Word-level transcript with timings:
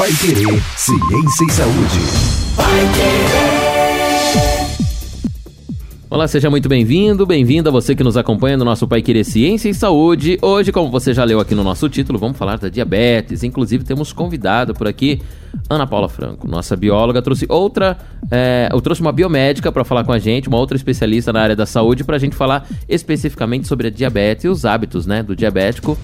Pai 0.00 0.10
Querer, 0.14 0.62
Ciência 0.78 1.44
e 1.46 1.52
Saúde. 1.52 1.98
Pai 2.56 2.80
Querer. 2.94 4.40
Olá, 6.08 6.26
seja 6.26 6.48
muito 6.48 6.70
bem-vindo, 6.70 7.26
bem-vindo 7.26 7.68
a 7.68 7.72
você 7.72 7.94
que 7.94 8.02
nos 8.02 8.16
acompanha 8.16 8.56
no 8.56 8.64
nosso 8.64 8.88
Pai 8.88 9.02
Querer 9.02 9.24
Ciência 9.24 9.68
e 9.68 9.74
Saúde. 9.74 10.38
Hoje, 10.40 10.72
como 10.72 10.90
você 10.90 11.12
já 11.12 11.22
leu 11.22 11.38
aqui 11.38 11.54
no 11.54 11.62
nosso 11.62 11.86
título, 11.90 12.18
vamos 12.18 12.38
falar 12.38 12.56
da 12.56 12.70
diabetes. 12.70 13.42
Inclusive, 13.42 13.84
temos 13.84 14.10
convidado 14.10 14.72
por 14.72 14.88
aqui 14.88 15.20
Ana 15.68 15.86
Paula 15.86 16.08
Franco, 16.08 16.48
nossa 16.48 16.74
bióloga, 16.74 17.20
trouxe 17.20 17.44
outra, 17.46 17.98
é, 18.30 18.70
eu 18.72 18.80
trouxe 18.80 19.02
uma 19.02 19.12
biomédica 19.12 19.70
para 19.70 19.84
falar 19.84 20.04
com 20.04 20.12
a 20.12 20.18
gente, 20.18 20.48
uma 20.48 20.56
outra 20.56 20.78
especialista 20.78 21.30
na 21.30 21.42
área 21.42 21.54
da 21.54 21.66
saúde, 21.66 22.04
para 22.04 22.16
a 22.16 22.18
gente 22.18 22.34
falar 22.34 22.66
especificamente 22.88 23.68
sobre 23.68 23.88
a 23.88 23.90
diabetes 23.90 24.46
e 24.46 24.48
os 24.48 24.64
hábitos 24.64 25.06
né, 25.06 25.22
do 25.22 25.36
diabético 25.36 25.98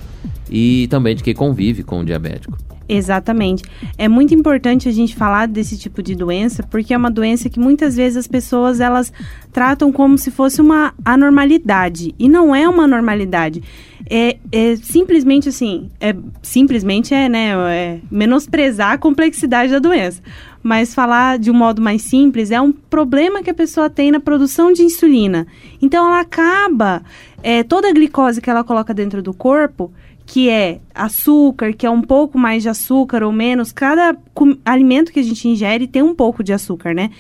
e 0.50 0.86
também 0.88 1.16
de 1.16 1.22
quem 1.22 1.32
convive 1.32 1.82
com 1.82 2.00
o 2.00 2.04
diabético. 2.04 2.75
Exatamente. 2.88 3.64
É 3.98 4.08
muito 4.08 4.32
importante 4.32 4.88
a 4.88 4.92
gente 4.92 5.16
falar 5.16 5.46
desse 5.46 5.76
tipo 5.76 6.02
de 6.02 6.14
doença, 6.14 6.62
porque 6.62 6.94
é 6.94 6.96
uma 6.96 7.10
doença 7.10 7.48
que 7.48 7.58
muitas 7.58 7.96
vezes 7.96 8.16
as 8.16 8.28
pessoas 8.28 8.80
elas 8.80 9.12
tratam 9.52 9.90
como 9.90 10.16
se 10.16 10.30
fosse 10.30 10.60
uma 10.60 10.94
anormalidade. 11.04 12.14
E 12.18 12.28
não 12.28 12.54
é 12.54 12.68
uma 12.68 12.86
normalidade. 12.86 13.62
É, 14.08 14.36
é 14.52 14.76
simplesmente 14.76 15.48
assim, 15.48 15.90
é, 16.00 16.14
simplesmente 16.40 17.12
é, 17.12 17.28
né, 17.28 17.50
é 17.68 18.00
menosprezar 18.08 18.92
a 18.92 18.98
complexidade 18.98 19.72
da 19.72 19.80
doença. 19.80 20.22
Mas 20.62 20.94
falar 20.94 21.38
de 21.38 21.50
um 21.50 21.54
modo 21.54 21.82
mais 21.82 22.02
simples, 22.02 22.50
é 22.50 22.60
um 22.60 22.72
problema 22.72 23.42
que 23.42 23.50
a 23.50 23.54
pessoa 23.54 23.90
tem 23.90 24.12
na 24.12 24.20
produção 24.20 24.72
de 24.72 24.82
insulina. 24.82 25.46
Então 25.82 26.06
ela 26.06 26.20
acaba, 26.20 27.02
é, 27.42 27.62
toda 27.64 27.88
a 27.88 27.92
glicose 27.92 28.40
que 28.40 28.50
ela 28.50 28.62
coloca 28.62 28.94
dentro 28.94 29.22
do 29.22 29.32
corpo, 29.32 29.92
que 30.26 30.50
é 30.50 30.80
açúcar, 30.92 31.72
que 31.72 31.86
é 31.86 31.90
um 31.90 32.02
pouco 32.02 32.36
mais 32.36 32.64
de 32.64 32.68
açúcar 32.68 33.22
ou 33.22 33.30
menos, 33.30 33.72
cada 33.72 34.16
alimento 34.64 35.12
que 35.12 35.20
a 35.20 35.22
gente 35.22 35.48
ingere 35.48 35.86
tem 35.86 36.02
um 36.02 36.14
pouco 36.14 36.42
de 36.42 36.52
açúcar, 36.52 36.92
né? 36.92 37.10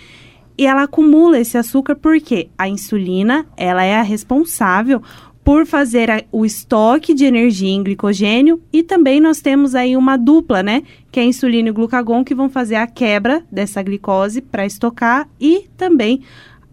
E 0.58 0.66
ela 0.66 0.82
acumula 0.82 1.38
esse 1.38 1.56
açúcar 1.56 1.94
porque 1.94 2.48
a 2.58 2.68
insulina, 2.68 3.46
ela 3.56 3.84
é 3.84 3.94
a 3.94 4.02
responsável 4.02 5.00
por 5.44 5.64
fazer 5.64 6.10
a, 6.10 6.24
o 6.32 6.44
estoque 6.44 7.14
de 7.14 7.24
energia 7.24 7.70
em 7.70 7.84
glicogênio 7.84 8.60
e 8.72 8.82
também 8.82 9.20
nós 9.20 9.40
temos 9.40 9.76
aí 9.76 9.96
uma 9.96 10.16
dupla, 10.16 10.60
né? 10.60 10.82
Que 11.12 11.20
é 11.20 11.22
a 11.22 11.26
insulina 11.26 11.68
e 11.68 11.70
o 11.70 11.74
glucagon 11.74 12.24
que 12.24 12.34
vão 12.34 12.48
fazer 12.48 12.74
a 12.74 12.86
quebra 12.88 13.44
dessa 13.52 13.80
glicose 13.82 14.40
para 14.40 14.66
estocar 14.66 15.28
e 15.40 15.68
também 15.76 16.22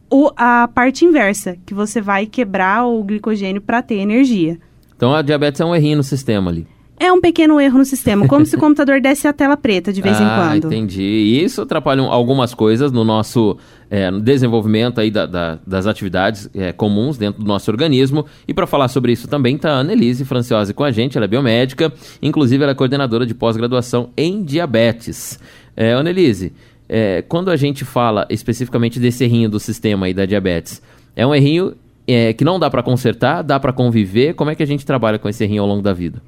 o, 0.09 0.31
a 0.35 0.67
parte 0.67 1.05
inversa, 1.05 1.57
que 1.65 1.73
você 1.73 2.01
vai 2.01 2.25
quebrar 2.25 2.85
o 2.87 3.03
glicogênio 3.03 3.61
para 3.61 3.83
ter 3.83 3.95
energia. 3.95 4.59
Então 5.03 5.13
a 5.13 5.21
diabetes 5.21 5.59
é 5.59 5.65
um 5.65 5.75
errinho 5.75 5.97
no 5.97 6.03
sistema 6.03 6.49
ali. 6.49 6.65
É 6.97 7.11
um 7.11 7.19
pequeno 7.19 7.59
erro 7.59 7.79
no 7.79 7.83
sistema, 7.83 8.25
como 8.25 8.45
se 8.45 8.55
o 8.55 8.57
computador 8.57 9.01
desse 9.01 9.27
a 9.27 9.33
tela 9.33 9.57
preta 9.57 9.91
de 9.91 10.01
vez 10.01 10.15
ah, 10.17 10.23
em 10.23 10.61
quando. 10.61 10.73
entendi. 10.73 11.01
E 11.01 11.43
isso 11.43 11.61
atrapalha 11.61 12.01
algumas 12.03 12.53
coisas 12.53 12.89
no 12.89 13.03
nosso 13.03 13.57
é, 13.91 14.09
no 14.09 14.21
desenvolvimento 14.21 15.01
aí 15.01 15.11
da, 15.11 15.25
da, 15.25 15.59
das 15.67 15.87
atividades 15.87 16.49
é, 16.55 16.71
comuns 16.71 17.17
dentro 17.17 17.43
do 17.43 17.45
nosso 17.45 17.69
organismo. 17.69 18.25
E 18.47 18.53
para 18.53 18.65
falar 18.65 18.87
sobre 18.87 19.11
isso 19.11 19.27
também 19.27 19.57
está 19.57 19.71
a 19.71 19.79
Annelise 19.79 20.23
Franciose 20.23 20.73
com 20.73 20.85
a 20.85 20.91
gente, 20.91 21.17
ela 21.17 21.25
é 21.25 21.27
biomédica, 21.27 21.91
inclusive 22.21 22.63
ela 22.63 22.71
é 22.71 22.75
coordenadora 22.75 23.25
de 23.25 23.33
pós-graduação 23.33 24.11
em 24.15 24.41
diabetes. 24.41 25.37
É, 25.75 25.91
Annelise, 25.91 26.53
é, 26.87 27.21
quando 27.23 27.51
a 27.51 27.57
gente 27.57 27.83
fala 27.83 28.25
especificamente 28.29 29.01
desse 29.01 29.25
errinho 29.25 29.49
do 29.49 29.59
sistema 29.59 30.05
aí 30.05 30.13
da 30.13 30.25
diabetes, 30.25 30.81
é 31.13 31.27
um 31.27 31.35
errinho 31.35 31.75
é, 32.07 32.33
que 32.33 32.43
não 32.43 32.59
dá 32.59 32.69
para 32.69 32.83
consertar, 32.83 33.41
dá 33.41 33.59
para 33.59 33.73
conviver. 33.73 34.33
Como 34.33 34.49
é 34.49 34.55
que 34.55 34.63
a 34.63 34.67
gente 34.67 34.85
trabalha 34.85 35.19
com 35.19 35.29
esse 35.29 35.43
errinho 35.43 35.61
ao 35.61 35.67
longo 35.67 35.81
da 35.81 35.93
vida? 35.93 36.21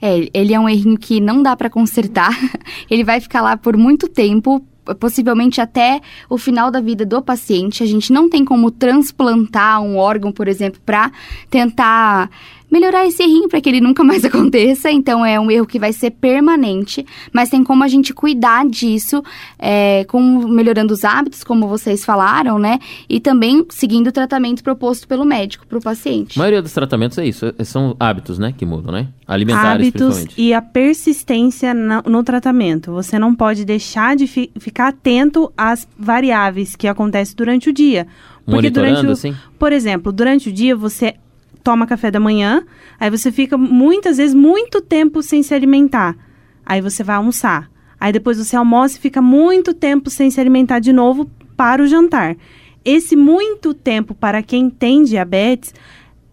É, 0.00 0.28
ele 0.32 0.54
é 0.54 0.60
um 0.60 0.68
errinho 0.68 0.96
que 0.96 1.20
não 1.20 1.42
dá 1.42 1.56
para 1.56 1.68
consertar. 1.68 2.30
ele 2.90 3.04
vai 3.04 3.20
ficar 3.20 3.42
lá 3.42 3.56
por 3.56 3.76
muito 3.76 4.08
tempo, 4.08 4.64
possivelmente 5.00 5.60
até 5.60 6.00
o 6.30 6.38
final 6.38 6.70
da 6.70 6.80
vida 6.80 7.04
do 7.04 7.20
paciente. 7.20 7.82
A 7.82 7.86
gente 7.86 8.12
não 8.12 8.28
tem 8.28 8.44
como 8.44 8.70
transplantar 8.70 9.82
um 9.82 9.96
órgão, 9.96 10.30
por 10.30 10.46
exemplo, 10.46 10.80
para 10.84 11.10
tentar 11.50 12.30
melhorar 12.70 13.06
esse 13.06 13.22
errinho 13.22 13.48
para 13.48 13.60
que 13.60 13.68
ele 13.68 13.80
nunca 13.80 14.04
mais 14.04 14.24
aconteça. 14.26 14.90
Então 14.90 15.24
é 15.24 15.38
um 15.38 15.50
erro 15.50 15.66
que 15.66 15.78
vai 15.78 15.92
ser 15.92 16.10
permanente, 16.10 17.04
mas 17.32 17.50
tem 17.50 17.64
como 17.64 17.84
a 17.84 17.88
gente 17.88 18.12
cuidar 18.12 18.66
disso, 18.66 19.22
é, 19.58 20.04
com 20.04 20.20
melhorando 20.48 20.92
os 20.92 21.04
hábitos, 21.04 21.42
como 21.44 21.66
vocês 21.66 22.04
falaram, 22.04 22.58
né? 22.58 22.78
E 23.08 23.20
também 23.20 23.64
seguindo 23.70 24.08
o 24.08 24.12
tratamento 24.12 24.62
proposto 24.62 25.06
pelo 25.06 25.24
médico 25.24 25.66
para 25.66 25.78
o 25.78 25.82
paciente. 25.82 26.38
A 26.38 26.40
maioria 26.40 26.62
dos 26.62 26.72
tratamentos 26.72 27.18
é 27.18 27.26
isso, 27.26 27.52
é, 27.58 27.64
são 27.64 27.96
hábitos, 27.98 28.38
né, 28.38 28.54
que 28.56 28.64
mudam, 28.64 28.92
né? 28.92 29.08
Alimentares, 29.26 29.88
hábitos 29.88 30.26
e 30.36 30.54
a 30.54 30.62
persistência 30.62 31.74
no, 31.74 32.02
no, 32.02 32.22
tratamento. 32.22 32.92
Você 32.92 33.18
não 33.18 33.34
pode 33.34 33.64
deixar 33.64 34.16
de 34.16 34.26
fi, 34.26 34.50
ficar 34.58 34.88
atento 34.88 35.52
às 35.56 35.86
variáveis 35.98 36.74
que 36.74 36.88
acontecem 36.88 37.34
durante 37.36 37.68
o 37.68 37.72
dia. 37.72 38.06
Porque 38.44 38.56
Monitorando, 38.56 38.94
durante 38.94 39.10
o, 39.10 39.12
assim? 39.12 39.36
Por 39.58 39.72
exemplo, 39.72 40.10
durante 40.10 40.48
o 40.48 40.52
dia 40.52 40.74
você 40.74 41.14
toma 41.62 41.86
café 41.86 42.10
da 42.10 42.20
manhã, 42.20 42.64
aí 42.98 43.10
você 43.10 43.30
fica 43.30 43.56
muitas 43.58 44.16
vezes 44.16 44.34
muito 44.34 44.80
tempo 44.80 45.22
sem 45.22 45.42
se 45.42 45.54
alimentar. 45.54 46.16
Aí 46.64 46.80
você 46.80 47.02
vai 47.02 47.16
almoçar. 47.16 47.70
Aí 48.00 48.12
depois 48.12 48.38
você 48.38 48.56
almoça 48.56 48.96
e 48.96 49.00
fica 49.00 49.20
muito 49.20 49.74
tempo 49.74 50.10
sem 50.10 50.30
se 50.30 50.40
alimentar 50.40 50.78
de 50.78 50.92
novo 50.92 51.30
para 51.56 51.82
o 51.82 51.86
jantar. 51.86 52.36
Esse 52.84 53.16
muito 53.16 53.74
tempo 53.74 54.14
para 54.14 54.42
quem 54.42 54.70
tem 54.70 55.02
diabetes 55.02 55.74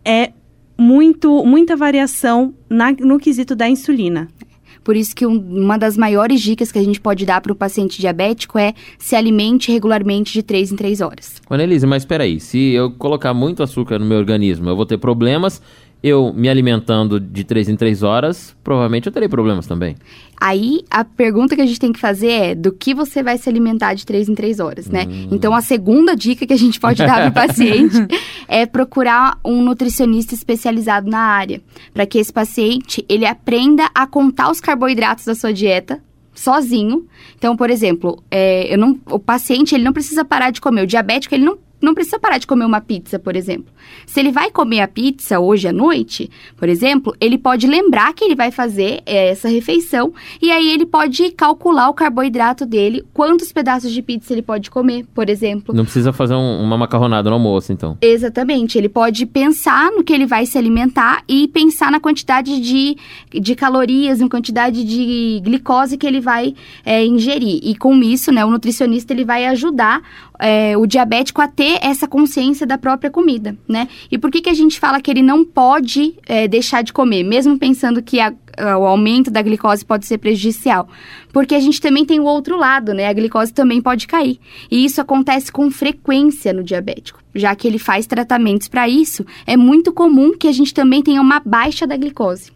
é 0.03 0.31
muito 0.77 1.43
muita 1.45 1.75
variação 1.75 2.53
na, 2.69 2.91
no 2.91 3.17
quesito 3.17 3.55
da 3.55 3.67
insulina. 3.67 4.27
Por 4.85 4.95
isso 4.95 5.15
que 5.15 5.25
um, 5.25 5.35
uma 5.35 5.77
das 5.77 5.97
maiores 5.97 6.39
dicas 6.39 6.71
que 6.71 6.77
a 6.77 6.83
gente 6.83 7.01
pode 7.01 7.25
dar 7.25 7.41
para 7.41 7.51
o 7.51 7.55
paciente 7.55 7.99
diabético 7.99 8.59
é 8.59 8.75
se 8.99 9.15
alimente 9.15 9.71
regularmente 9.71 10.31
de 10.31 10.43
3 10.43 10.73
em 10.73 10.75
3 10.75 11.01
horas. 11.01 11.41
Annelise, 11.49 11.87
mas 11.87 12.03
espera 12.03 12.23
aí, 12.23 12.39
se 12.39 12.71
eu 12.71 12.91
colocar 12.91 13.33
muito 13.33 13.63
açúcar 13.63 13.97
no 13.97 14.05
meu 14.05 14.19
organismo, 14.19 14.69
eu 14.69 14.75
vou 14.75 14.85
ter 14.85 14.99
problemas 14.99 15.59
eu 16.07 16.31
me 16.31 16.47
alimentando 16.47 17.19
de 17.19 17.43
3 17.43 17.67
em 17.67 17.75
3 17.75 18.03
horas, 18.03 18.55
provavelmente 18.63 19.07
eu 19.07 19.11
terei 19.11 19.27
problemas 19.27 19.65
também. 19.65 19.95
Aí 20.39 20.81
a 20.87 21.03
pergunta 21.03 21.55
que 21.55 21.61
a 21.63 21.65
gente 21.65 21.79
tem 21.79 21.91
que 21.91 21.99
fazer 21.99 22.29
é 22.29 22.53
do 22.53 22.71
que 22.71 22.93
você 22.93 23.23
vai 23.23 23.39
se 23.39 23.49
alimentar 23.49 23.95
de 23.95 24.05
3 24.05 24.29
em 24.29 24.35
3 24.35 24.59
horas, 24.59 24.87
né? 24.87 25.07
Hum. 25.09 25.29
Então 25.31 25.55
a 25.55 25.61
segunda 25.61 26.15
dica 26.15 26.45
que 26.45 26.53
a 26.53 26.57
gente 26.57 26.79
pode 26.79 26.99
dar 26.99 27.15
para 27.15 27.29
o 27.29 27.33
paciente 27.47 27.97
é 28.47 28.67
procurar 28.67 29.39
um 29.43 29.63
nutricionista 29.63 30.35
especializado 30.35 31.09
na 31.09 31.17
área, 31.17 31.59
para 31.91 32.05
que 32.05 32.19
esse 32.19 32.31
paciente 32.31 33.03
ele 33.09 33.25
aprenda 33.25 33.89
a 33.95 34.05
contar 34.05 34.51
os 34.51 34.61
carboidratos 34.61 35.25
da 35.25 35.33
sua 35.33 35.51
dieta 35.51 35.99
sozinho. 36.35 37.07
Então, 37.35 37.57
por 37.57 37.71
exemplo, 37.71 38.21
é, 38.29 38.71
eu 38.71 38.77
não, 38.77 38.99
o 39.09 39.17
paciente 39.17 39.73
ele 39.73 39.83
não 39.83 39.93
precisa 39.93 40.23
parar 40.23 40.51
de 40.51 40.61
comer. 40.61 40.83
O 40.83 40.87
diabético 40.87 41.33
ele 41.33 41.45
não 41.45 41.57
não 41.85 41.93
precisa 41.93 42.19
parar 42.19 42.37
de 42.37 42.47
comer 42.47 42.65
uma 42.65 42.81
pizza, 42.81 43.19
por 43.19 43.35
exemplo. 43.35 43.71
Se 44.05 44.19
ele 44.19 44.31
vai 44.31 44.49
comer 44.49 44.81
a 44.81 44.87
pizza 44.87 45.39
hoje 45.39 45.67
à 45.67 45.73
noite, 45.73 46.29
por 46.57 46.67
exemplo, 46.67 47.15
ele 47.21 47.37
pode 47.37 47.67
lembrar 47.67 48.13
que 48.13 48.25
ele 48.25 48.35
vai 48.35 48.51
fazer 48.51 49.01
é, 49.05 49.29
essa 49.29 49.47
refeição 49.47 50.13
e 50.41 50.51
aí 50.51 50.71
ele 50.71 50.85
pode 50.85 51.31
calcular 51.31 51.89
o 51.89 51.93
carboidrato 51.93 52.65
dele, 52.65 53.05
quantos 53.13 53.51
pedaços 53.51 53.91
de 53.91 54.01
pizza 54.01 54.33
ele 54.33 54.41
pode 54.41 54.69
comer, 54.71 55.05
por 55.13 55.29
exemplo. 55.29 55.73
Não 55.75 55.83
precisa 55.83 56.11
fazer 56.11 56.33
um, 56.33 56.61
uma 56.61 56.77
macarronada 56.77 57.29
no 57.29 57.35
almoço, 57.35 57.71
então. 57.71 57.97
Exatamente. 58.01 58.77
Ele 58.77 58.89
pode 58.89 59.25
pensar 59.25 59.91
no 59.91 60.03
que 60.03 60.13
ele 60.13 60.25
vai 60.25 60.45
se 60.45 60.57
alimentar 60.57 61.23
e 61.27 61.47
pensar 61.47 61.91
na 61.91 61.99
quantidade 61.99 62.59
de, 62.59 62.97
de 63.29 63.55
calorias, 63.55 64.19
na 64.19 64.27
quantidade 64.27 64.83
de 64.83 65.41
glicose 65.43 65.97
que 65.97 66.07
ele 66.07 66.19
vai 66.19 66.55
é, 66.83 67.05
ingerir. 67.05 67.59
E 67.63 67.75
com 67.75 67.95
isso, 68.01 68.31
né, 68.31 68.43
o 68.43 68.49
nutricionista 68.49 69.13
ele 69.13 69.23
vai 69.23 69.45
ajudar 69.45 70.01
é, 70.39 70.77
o 70.77 70.85
diabético 70.85 71.41
a 71.41 71.47
ter 71.47 71.79
essa 71.81 72.07
consciência 72.07 72.65
da 72.65 72.77
própria 72.77 73.09
comida, 73.09 73.57
né? 73.67 73.87
E 74.11 74.17
por 74.17 74.31
que, 74.31 74.41
que 74.41 74.49
a 74.49 74.53
gente 74.53 74.79
fala 74.79 75.01
que 75.01 75.09
ele 75.09 75.21
não 75.21 75.43
pode 75.45 76.15
é, 76.25 76.47
deixar 76.47 76.83
de 76.83 76.93
comer, 76.93 77.23
mesmo 77.23 77.57
pensando 77.57 78.01
que 78.01 78.19
a, 78.19 78.33
o 78.77 78.85
aumento 78.85 79.29
da 79.29 79.41
glicose 79.41 79.85
pode 79.85 80.05
ser 80.05 80.17
prejudicial? 80.17 80.87
Porque 81.31 81.55
a 81.55 81.59
gente 81.59 81.81
também 81.81 82.05
tem 82.05 82.19
o 82.19 82.25
outro 82.25 82.57
lado, 82.57 82.93
né? 82.93 83.07
A 83.07 83.13
glicose 83.13 83.53
também 83.53 83.81
pode 83.81 84.07
cair. 84.07 84.39
E 84.69 84.85
isso 84.85 85.01
acontece 85.01 85.51
com 85.51 85.69
frequência 85.69 86.53
no 86.53 86.63
diabético. 86.63 87.19
Já 87.33 87.53
que 87.55 87.67
ele 87.67 87.77
faz 87.77 88.07
tratamentos 88.07 88.67
para 88.67 88.87
isso, 88.87 89.25
é 89.45 89.57
muito 89.57 89.91
comum 89.91 90.37
que 90.37 90.47
a 90.47 90.53
gente 90.53 90.73
também 90.73 91.01
tenha 91.01 91.21
uma 91.21 91.41
baixa 91.43 91.85
da 91.85 91.97
glicose. 91.97 92.54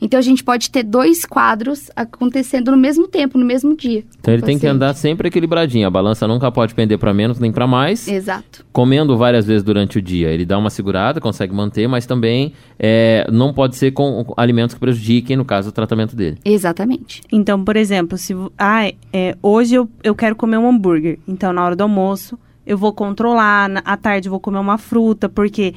Então 0.00 0.18
a 0.18 0.22
gente 0.22 0.42
pode 0.44 0.70
ter 0.70 0.82
dois 0.82 1.24
quadros 1.24 1.90
acontecendo 1.94 2.70
no 2.70 2.76
mesmo 2.76 3.08
tempo, 3.08 3.38
no 3.38 3.44
mesmo 3.44 3.76
dia. 3.76 4.04
Então 4.18 4.32
ele 4.32 4.42
tem 4.42 4.58
que 4.58 4.66
andar 4.66 4.94
sempre 4.94 5.28
equilibradinho. 5.28 5.86
A 5.86 5.90
balança 5.90 6.26
nunca 6.26 6.50
pode 6.50 6.74
pender 6.74 6.98
para 6.98 7.12
menos 7.14 7.38
nem 7.38 7.52
para 7.52 7.66
mais. 7.66 8.06
Exato. 8.06 8.64
Comendo 8.72 9.16
várias 9.16 9.46
vezes 9.46 9.62
durante 9.62 9.98
o 9.98 10.02
dia. 10.02 10.28
Ele 10.30 10.44
dá 10.44 10.58
uma 10.58 10.70
segurada, 10.70 11.20
consegue 11.20 11.54
manter, 11.54 11.88
mas 11.88 12.06
também 12.06 12.52
é, 12.78 13.26
não 13.32 13.52
pode 13.52 13.76
ser 13.76 13.92
com 13.92 14.34
alimentos 14.36 14.74
que 14.74 14.80
prejudiquem, 14.80 15.36
no 15.36 15.44
caso, 15.44 15.70
o 15.70 15.72
tratamento 15.72 16.14
dele. 16.14 16.38
Exatamente. 16.44 17.22
Então, 17.32 17.62
por 17.64 17.76
exemplo, 17.76 18.18
se 18.18 18.34
ah, 18.58 18.90
é, 19.12 19.36
hoje 19.42 19.74
eu, 19.74 19.88
eu 20.02 20.14
quero 20.14 20.36
comer 20.36 20.58
um 20.58 20.68
hambúrguer. 20.68 21.18
Então, 21.26 21.52
na 21.52 21.64
hora 21.64 21.76
do 21.76 21.82
almoço, 21.82 22.38
eu 22.66 22.76
vou 22.76 22.92
controlar. 22.92 23.68
Na, 23.68 23.80
à 23.80 23.96
tarde, 23.96 24.28
eu 24.28 24.30
vou 24.30 24.40
comer 24.40 24.58
uma 24.58 24.78
fruta, 24.78 25.28
porque 25.28 25.74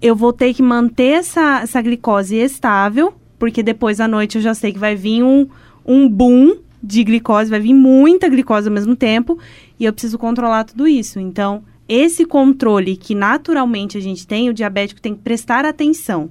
eu 0.00 0.16
vou 0.16 0.32
ter 0.32 0.54
que 0.54 0.62
manter 0.62 1.18
essa, 1.18 1.60
essa 1.62 1.82
glicose 1.82 2.36
estável 2.36 3.19
porque 3.40 3.62
depois 3.62 3.98
à 4.00 4.06
noite 4.06 4.36
eu 4.36 4.42
já 4.42 4.54
sei 4.54 4.70
que 4.70 4.78
vai 4.78 4.94
vir 4.94 5.24
um, 5.24 5.48
um 5.84 6.08
boom 6.08 6.58
de 6.82 7.02
glicose, 7.02 7.50
vai 7.50 7.58
vir 7.58 7.74
muita 7.74 8.28
glicose 8.28 8.68
ao 8.68 8.74
mesmo 8.74 8.94
tempo 8.94 9.38
e 9.78 9.86
eu 9.86 9.92
preciso 9.92 10.18
controlar 10.18 10.64
tudo 10.64 10.86
isso. 10.86 11.18
Então, 11.18 11.64
esse 11.88 12.26
controle 12.26 12.96
que 12.96 13.14
naturalmente 13.14 13.96
a 13.96 14.00
gente 14.00 14.26
tem, 14.26 14.50
o 14.50 14.54
diabético 14.54 15.00
tem 15.00 15.14
que 15.14 15.22
prestar 15.22 15.64
atenção. 15.64 16.30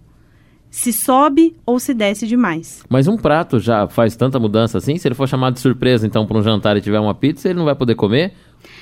Se 0.70 0.94
sobe 0.94 1.56
ou 1.66 1.80
se 1.80 1.96
desce 1.96 2.28
demais. 2.28 2.84
Mas 2.88 3.08
um 3.08 3.18
prato 3.18 3.60
já 3.60 3.88
faz 3.88 4.16
tanta 4.16 4.40
mudança 4.40 4.78
assim? 4.78 5.00
Se 5.00 5.08
ele 5.08 5.16
for 5.16 5.28
chamado 5.28 5.56
de 5.56 5.60
surpresa, 5.60 6.06
então, 6.06 6.28
para 6.28 6.38
um 6.38 6.44
jantar 6.44 6.78
e 6.78 6.82
tiver 6.82 7.00
uma 7.00 7.16
pizza, 7.16 7.50
ele 7.50 7.58
não 7.58 7.66
vai 7.66 7.76
poder 7.76 7.96
comer? 7.96 8.34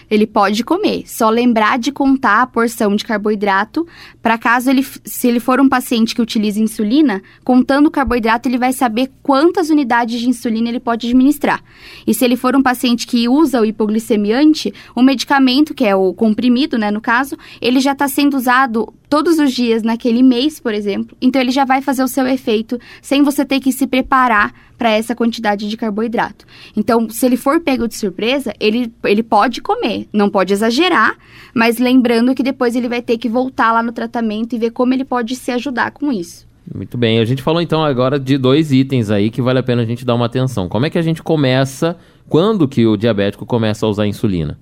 Ele 0.10 0.26
pode 0.26 0.64
comer. 0.64 1.04
Só 1.06 1.30
lembrar 1.30 1.78
de 1.80 1.92
contar 1.92 2.42
a 2.42 2.48
porção 2.48 2.96
de 2.96 3.06
carboidrato 3.06 3.88
para 4.22 4.38
caso 4.38 4.70
ele, 4.70 4.86
se 5.04 5.28
ele 5.28 5.40
for 5.40 5.60
um 5.60 5.70
paciente 5.70 6.14
que 6.14 6.22
utiliza 6.22 6.60
insulina, 6.60 7.22
contando 7.44 7.88
o 7.88 7.92
carboidrato, 7.92 8.48
ele 8.48 8.58
vai 8.58 8.74
saber 8.74 9.12
quantas 9.22 9.70
unidades 9.70 10.20
de 10.20 10.30
insulina 10.30 10.70
ele 10.70 10.80
pode 10.80 11.08
administrar. 11.08 11.64
E 12.06 12.14
se 12.14 12.24
ele 12.26 12.36
for 12.36 12.56
um 12.56 12.64
paciente 12.64 13.08
que 13.08 13.28
usa 13.28 13.62
o 13.62 13.66
hipoglicemiante, 13.66 14.74
o 14.96 15.02
medicamento, 15.02 15.74
que 15.74 15.86
é 15.86 15.96
o 15.96 16.14
comprimido, 16.14 16.78
né, 16.78 16.92
no 16.92 17.02
caso, 17.02 17.38
ele 17.62 17.80
já 17.80 17.92
está 17.92 18.08
sendo 18.08 18.36
usado 18.36 18.94
todos 19.10 19.40
os 19.40 19.54
dias 19.54 19.84
naquele 19.84 20.22
mês, 20.22 20.60
por 20.60 20.74
exemplo. 20.74 21.16
Então 21.22 21.42
ele 21.42 21.52
já 21.52 21.66
vai 21.66 21.82
fazer 21.82 22.04
o 22.04 22.08
seu 22.08 22.28
efeito 22.28 22.80
sem 23.02 23.24
você 23.24 23.46
ter 23.46 23.60
que 23.60 23.72
se 23.72 23.88
preparar 23.88 24.54
para 24.78 24.92
essa 24.92 25.16
quantidade 25.16 25.68
de 25.68 25.76
carboidrato. 25.76 26.46
Então, 26.76 27.10
se 27.10 27.26
ele 27.26 27.38
for 27.38 27.60
pego 27.60 27.88
de 27.88 27.96
surpresa, 27.96 28.54
ele, 28.60 28.94
ele 29.04 29.24
pode 29.24 29.62
comer, 29.62 30.08
não 30.14 30.30
pode 30.30 30.54
exagerar, 30.54 31.18
mas 31.54 31.80
lembrando 31.80 32.36
que 32.36 32.44
depois 32.44 32.76
ele 32.76 32.88
vai 32.88 33.02
ter 33.02 33.18
que 33.18 33.28
voltar 33.28 33.72
lá 33.72 33.82
no 33.82 33.92
tratamento 33.92 34.56
e 34.56 34.60
ver 34.60 34.72
como 34.72 34.94
ele 34.94 35.04
pode 35.04 35.36
se 35.36 35.52
ajudar 35.52 35.92
com 35.92 36.12
isso. 36.12 36.48
Muito 36.74 36.98
bem, 36.98 37.20
a 37.20 37.26
gente 37.26 37.42
falou 37.42 37.62
então 37.62 37.84
agora 37.84 38.20
de 38.20 38.38
dois 38.38 38.72
itens 38.74 39.10
aí 39.10 39.30
que 39.30 39.42
vale 39.42 39.60
a 39.60 39.64
pena 39.64 39.82
a 39.82 39.86
gente 39.86 40.06
dar 40.06 40.16
uma 40.16 40.26
atenção. 40.26 40.68
Como 40.68 40.86
é 40.86 40.90
que 40.90 40.98
a 40.98 41.02
gente 41.02 41.24
começa, 41.24 41.96
quando 42.28 42.68
que 42.68 42.86
o 42.86 42.98
diabético 42.98 43.46
começa 43.46 43.86
a 43.86 43.90
usar 43.90 44.06
insulina? 44.06 44.60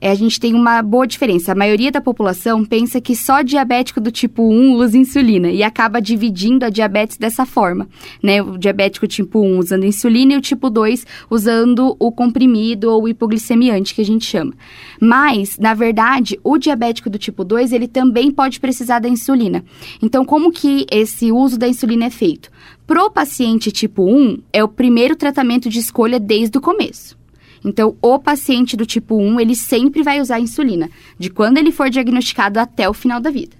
É, 0.00 0.10
a 0.10 0.14
gente 0.14 0.38
tem 0.38 0.54
uma 0.54 0.80
boa 0.82 1.06
diferença. 1.06 1.52
A 1.52 1.54
maioria 1.54 1.90
da 1.90 2.00
população 2.00 2.64
pensa 2.64 3.00
que 3.00 3.16
só 3.16 3.42
diabético 3.42 4.00
do 4.00 4.10
tipo 4.10 4.42
1 4.42 4.74
usa 4.74 4.96
insulina 4.96 5.50
e 5.50 5.62
acaba 5.62 6.00
dividindo 6.00 6.64
a 6.64 6.70
diabetes 6.70 7.16
dessa 7.16 7.44
forma, 7.44 7.88
né? 8.22 8.40
O 8.40 8.56
diabético 8.56 9.06
tipo 9.06 9.40
1 9.40 9.58
usando 9.58 9.84
insulina 9.84 10.34
e 10.34 10.36
o 10.36 10.40
tipo 10.40 10.70
2 10.70 11.04
usando 11.28 11.96
o 11.98 12.12
comprimido 12.12 12.90
ou 12.90 13.08
hipoglicemiante, 13.08 13.94
que 13.94 14.00
a 14.00 14.04
gente 14.04 14.24
chama. 14.24 14.54
Mas, 15.00 15.58
na 15.58 15.74
verdade, 15.74 16.38
o 16.44 16.56
diabético 16.58 17.10
do 17.10 17.18
tipo 17.18 17.44
2, 17.44 17.72
ele 17.72 17.88
também 17.88 18.30
pode 18.30 18.60
precisar 18.60 19.00
da 19.00 19.08
insulina. 19.08 19.64
Então, 20.00 20.24
como 20.24 20.52
que 20.52 20.86
esse 20.90 21.32
uso 21.32 21.58
da 21.58 21.66
insulina 21.66 22.04
é 22.04 22.10
feito? 22.10 22.50
Pro 22.86 23.10
paciente 23.10 23.72
tipo 23.72 24.04
1, 24.04 24.38
é 24.52 24.62
o 24.62 24.68
primeiro 24.68 25.16
tratamento 25.16 25.68
de 25.68 25.78
escolha 25.78 26.18
desde 26.18 26.56
o 26.56 26.60
começo. 26.60 27.17
Então, 27.64 27.96
o 28.00 28.18
paciente 28.18 28.76
do 28.76 28.86
tipo 28.86 29.16
1, 29.16 29.40
ele 29.40 29.54
sempre 29.54 30.02
vai 30.02 30.20
usar 30.20 30.40
insulina, 30.40 30.88
de 31.18 31.30
quando 31.30 31.58
ele 31.58 31.72
for 31.72 31.90
diagnosticado 31.90 32.58
até 32.58 32.88
o 32.88 32.94
final 32.94 33.20
da 33.20 33.30
vida. 33.30 33.56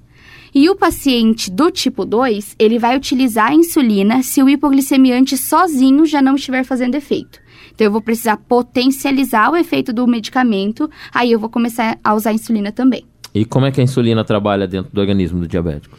E 0.55 0.69
o 0.71 0.77
paciente 0.77 1.51
do 1.51 1.71
tipo 1.71 2.05
2, 2.05 2.57
ele 2.59 2.79
vai 2.79 2.97
utilizar 2.97 3.51
a 3.51 3.55
insulina 3.55 4.23
se 4.23 4.43
o 4.43 4.49
hipoglicemiante 4.49 5.37
sozinho 5.37 6.07
já 6.07 6.23
não 6.23 6.37
estiver 6.37 6.65
fazendo 6.65 6.95
efeito. 6.95 7.39
Então, 7.75 7.85
eu 7.85 7.91
vou 7.91 8.01
precisar 8.01 8.37
potencializar 8.37 9.51
o 9.51 9.57
efeito 9.57 9.93
do 9.93 10.07
medicamento, 10.07 10.91
aí 11.13 11.33
eu 11.33 11.39
vou 11.39 11.51
começar 11.51 11.99
a 12.03 12.15
usar 12.15 12.31
a 12.31 12.35
insulina 12.35 12.73
também. 12.73 13.05
E 13.35 13.45
como 13.45 13.67
é 13.67 13.71
que 13.71 13.81
a 13.81 13.85
insulina 13.85 14.25
trabalha 14.25 14.67
dentro 14.67 14.91
do 14.93 15.01
organismo 15.01 15.41
do 15.41 15.47
diabético? 15.47 15.97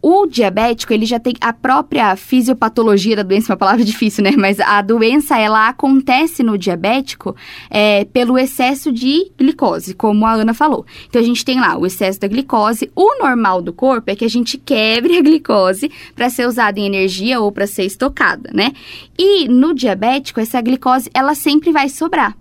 O 0.00 0.26
diabético, 0.26 0.92
ele 0.92 1.04
já 1.04 1.18
tem 1.18 1.34
a 1.40 1.52
própria 1.52 2.14
fisiopatologia 2.16 3.16
da 3.16 3.22
doença, 3.22 3.52
uma 3.52 3.56
palavra 3.56 3.82
difícil, 3.84 4.22
né? 4.22 4.32
Mas 4.36 4.60
a 4.60 4.80
doença, 4.82 5.38
ela 5.38 5.68
acontece 5.68 6.42
no 6.42 6.56
diabético 6.56 7.34
é, 7.70 8.04
pelo 8.04 8.38
excesso 8.38 8.92
de 8.92 9.30
glicose, 9.36 9.94
como 9.94 10.24
a 10.24 10.32
Ana 10.32 10.54
falou. 10.54 10.86
Então, 11.08 11.20
a 11.20 11.24
gente 11.24 11.44
tem 11.44 11.60
lá 11.60 11.76
o 11.76 11.86
excesso 11.86 12.20
da 12.20 12.28
glicose. 12.28 12.90
O 12.94 13.18
normal 13.18 13.60
do 13.60 13.72
corpo 13.72 14.10
é 14.10 14.16
que 14.16 14.24
a 14.24 14.30
gente 14.30 14.56
quebre 14.56 15.16
a 15.18 15.22
glicose 15.22 15.90
para 16.14 16.30
ser 16.30 16.46
usada 16.46 16.78
em 16.78 16.86
energia 16.86 17.40
ou 17.40 17.50
para 17.50 17.66
ser 17.66 17.84
estocada, 17.84 18.50
né? 18.54 18.72
E 19.18 19.48
no 19.48 19.74
diabético, 19.74 20.40
essa 20.40 20.60
glicose, 20.60 21.10
ela 21.12 21.34
sempre 21.34 21.72
vai 21.72 21.88
sobrar 21.88 22.36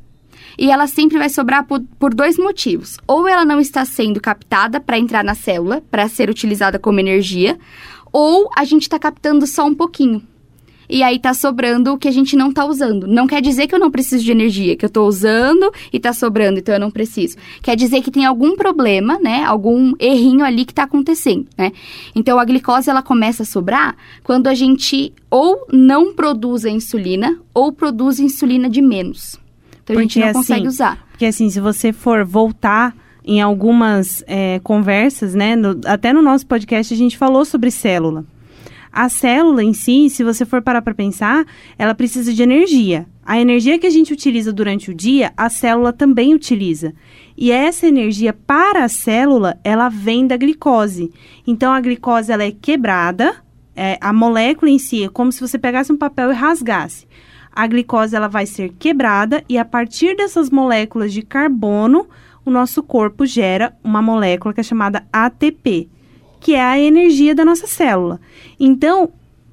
e 0.58 0.72
ela 0.72 0.88
sempre 0.88 1.18
vai 1.18 1.30
sobrar 1.30 1.66
por, 1.66 1.82
por 2.00 2.14
dois 2.14 2.38
motivos. 2.38 2.98
Ou 3.08 3.28
ela 3.28 3.46
não 3.46 3.60
está 3.60 3.86
sendo 3.86 4.20
captada 4.20 4.80
para 4.80 4.98
entrar 4.98 5.24
na 5.24 5.36
célula, 5.36 5.84
para 5.92 6.08
ser 6.08 6.30
utilizada 6.30 6.80
como 6.80 7.00
energia, 7.00 7.58
ou 8.12 8.50
a 8.56 8.64
gente 8.64 8.84
está 8.84 8.98
captando 8.98 9.46
só 9.46 9.66
um 9.66 9.76
pouquinho. 9.76 10.22
E 10.90 11.04
aí 11.04 11.20
tá 11.20 11.34
sobrando 11.34 11.94
o 11.94 11.98
que 11.98 12.08
a 12.08 12.12
gente 12.12 12.36
não 12.36 12.52
tá 12.52 12.66
usando. 12.66 13.08
Não 13.08 13.28
quer 13.28 13.42
dizer 13.42 13.68
que 13.68 13.76
eu 13.76 13.80
não 13.80 13.92
preciso 13.92 14.24
de 14.24 14.32
energia, 14.32 14.76
que 14.76 14.86
eu 14.86 14.90
tô 14.90 15.06
usando 15.06 15.72
e 15.92 16.00
tá 16.00 16.14
sobrando, 16.14 16.60
então 16.60 16.74
eu 16.74 16.80
não 16.80 16.90
preciso. 16.90 17.36
Quer 17.62 17.76
dizer 17.76 18.02
que 18.02 18.10
tem 18.10 18.26
algum 18.26 18.56
problema, 18.56 19.20
né? 19.20 19.44
Algum 19.44 19.94
errinho 20.00 20.46
ali 20.46 20.64
que 20.64 20.74
tá 20.74 20.84
acontecendo, 20.84 21.46
né? 21.58 21.74
Então 22.16 22.40
a 22.40 22.46
glicose 22.46 22.90
ela 22.90 23.02
começa 23.02 23.44
a 23.44 23.46
sobrar 23.46 23.98
quando 24.24 24.48
a 24.48 24.54
gente 24.54 25.14
ou 25.30 25.68
não 25.72 26.14
produz 26.14 26.64
a 26.64 26.70
insulina 26.70 27.38
ou 27.54 27.74
produz 27.74 28.20
insulina 28.20 28.70
de 28.70 28.82
menos. 28.82 29.38
Então 29.88 29.96
porque, 29.96 30.00
a 30.00 30.02
gente 30.02 30.20
não 30.20 30.28
assim, 30.28 30.40
consegue 30.40 30.68
usar. 30.68 31.08
Porque 31.10 31.26
assim, 31.26 31.50
se 31.50 31.62
você 31.62 31.94
for 31.94 32.26
voltar 32.26 32.94
em 33.24 33.42
algumas 33.42 34.24
é, 34.28 34.60
conversas, 34.60 35.34
né? 35.34 35.56
No, 35.56 35.80
até 35.86 36.12
no 36.12 36.22
nosso 36.22 36.46
podcast 36.46 36.94
a 36.94 36.98
gente 36.98 37.18
falou 37.18 37.46
sobre 37.46 37.72
célula. 37.72 38.26
A 38.92 39.10
célula 39.10 39.64
em 39.64 39.74
si, 39.74 40.10
se 40.10 40.24
você 40.24 40.46
for 40.46 40.62
parar 40.62 40.82
para 40.82 40.94
pensar, 40.94 41.46
ela 41.78 41.94
precisa 41.94 42.34
de 42.34 42.42
energia. 42.42 43.06
A 43.24 43.40
energia 43.40 43.78
que 43.78 43.86
a 43.86 43.90
gente 43.90 44.12
utiliza 44.12 44.52
durante 44.52 44.90
o 44.90 44.94
dia, 44.94 45.32
a 45.38 45.50
célula 45.50 45.94
também 45.94 46.34
utiliza. 46.34 46.94
E 47.38 47.52
essa 47.52 47.86
energia 47.86 48.34
para 48.34 48.84
a 48.84 48.90
célula, 48.90 49.60
ela 49.64 49.88
vem 49.88 50.26
da 50.26 50.36
glicose. 50.36 51.12
Então 51.46 51.72
a 51.72 51.80
glicose 51.80 52.32
ela 52.32 52.44
é 52.44 52.52
quebrada, 52.52 53.36
é, 53.76 53.98
a 54.02 54.12
molécula 54.12 54.72
em 54.72 54.80
si 54.80 55.04
é 55.04 55.10
como 55.10 55.32
se 55.32 55.40
você 55.40 55.60
pegasse 55.60 55.92
um 55.92 55.98
papel 55.98 56.32
e 56.32 56.36
rasgasse 56.36 57.06
a 57.58 57.66
glicose 57.66 58.16
ela 58.16 58.28
vai 58.28 58.46
ser 58.46 58.72
quebrada 58.78 59.44
e 59.50 59.58
a 59.58 59.66
partir 59.66 60.16
dessas 60.16 60.52
moléculas 60.52 61.12
de 61.12 61.24
carbono, 61.24 62.08
o 62.46 62.52
nosso 62.52 62.84
corpo 62.84 63.26
gera 63.26 63.76
uma 63.84 64.00
molécula 64.00 64.54
que 64.54 64.60
é 64.60 64.64
chamada 64.64 65.04
ATP, 65.12 65.90
que 66.40 66.54
é 66.54 66.62
a 66.62 66.80
energia 66.80 67.34
da 67.34 67.44
nossa 67.44 67.66
célula. 67.66 68.22
Então, 68.60 69.10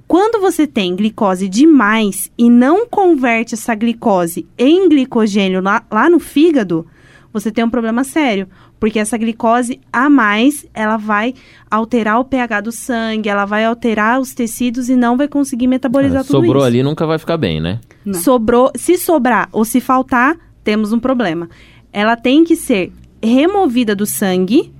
quando 0.07 0.39
você 0.39 0.67
tem 0.67 0.95
glicose 0.95 1.49
demais 1.49 2.31
e 2.37 2.51
não 2.51 2.87
converte 2.87 3.55
essa 3.55 3.75
glicose 3.75 4.47
em 4.59 4.87
glicogênio 4.87 5.63
lá, 5.63 5.83
lá 5.91 6.11
no 6.11 6.21
fígado, 6.21 6.87
você 7.33 7.51
tem 7.51 7.65
um 7.65 7.71
problema 7.71 8.05
sério, 8.05 8.47
porque 8.85 8.99
essa 8.99 9.17
glicose 9.17 9.81
a 9.91 10.11
mais, 10.11 10.67
ela 10.75 10.99
vai 10.99 11.33
alterar 11.71 12.21
o 12.21 12.25
pH 12.27 12.61
do 12.61 12.71
sangue, 12.71 13.31
ela 13.31 13.47
vai 13.47 13.65
alterar 13.65 14.21
os 14.21 14.35
tecidos 14.35 14.91
e 14.91 14.95
não 14.95 15.17
vai 15.17 15.27
conseguir 15.27 15.67
metabolizar 15.67 16.21
tudo 16.23 16.33
sobrou 16.33 16.43
isso. 16.43 16.53
Sobrou 16.53 16.65
ali 16.67 16.83
nunca 16.83 17.07
vai 17.07 17.19
ficar 17.19 17.39
bem, 17.39 17.63
né? 17.63 17.81
Não. 18.05 18.13
Sobrou, 18.13 18.71
se 18.77 18.99
sobrar 18.99 19.49
ou 19.53 19.65
se 19.65 19.81
faltar, 19.81 20.37
temos 20.63 20.93
um 20.93 21.01
problema. 21.01 21.49
Ela 21.95 22.15
tem 22.15 22.45
que 22.45 22.57
ser 22.57 22.93
removida 23.23 23.97
do 23.97 24.05
sangue 24.05 24.71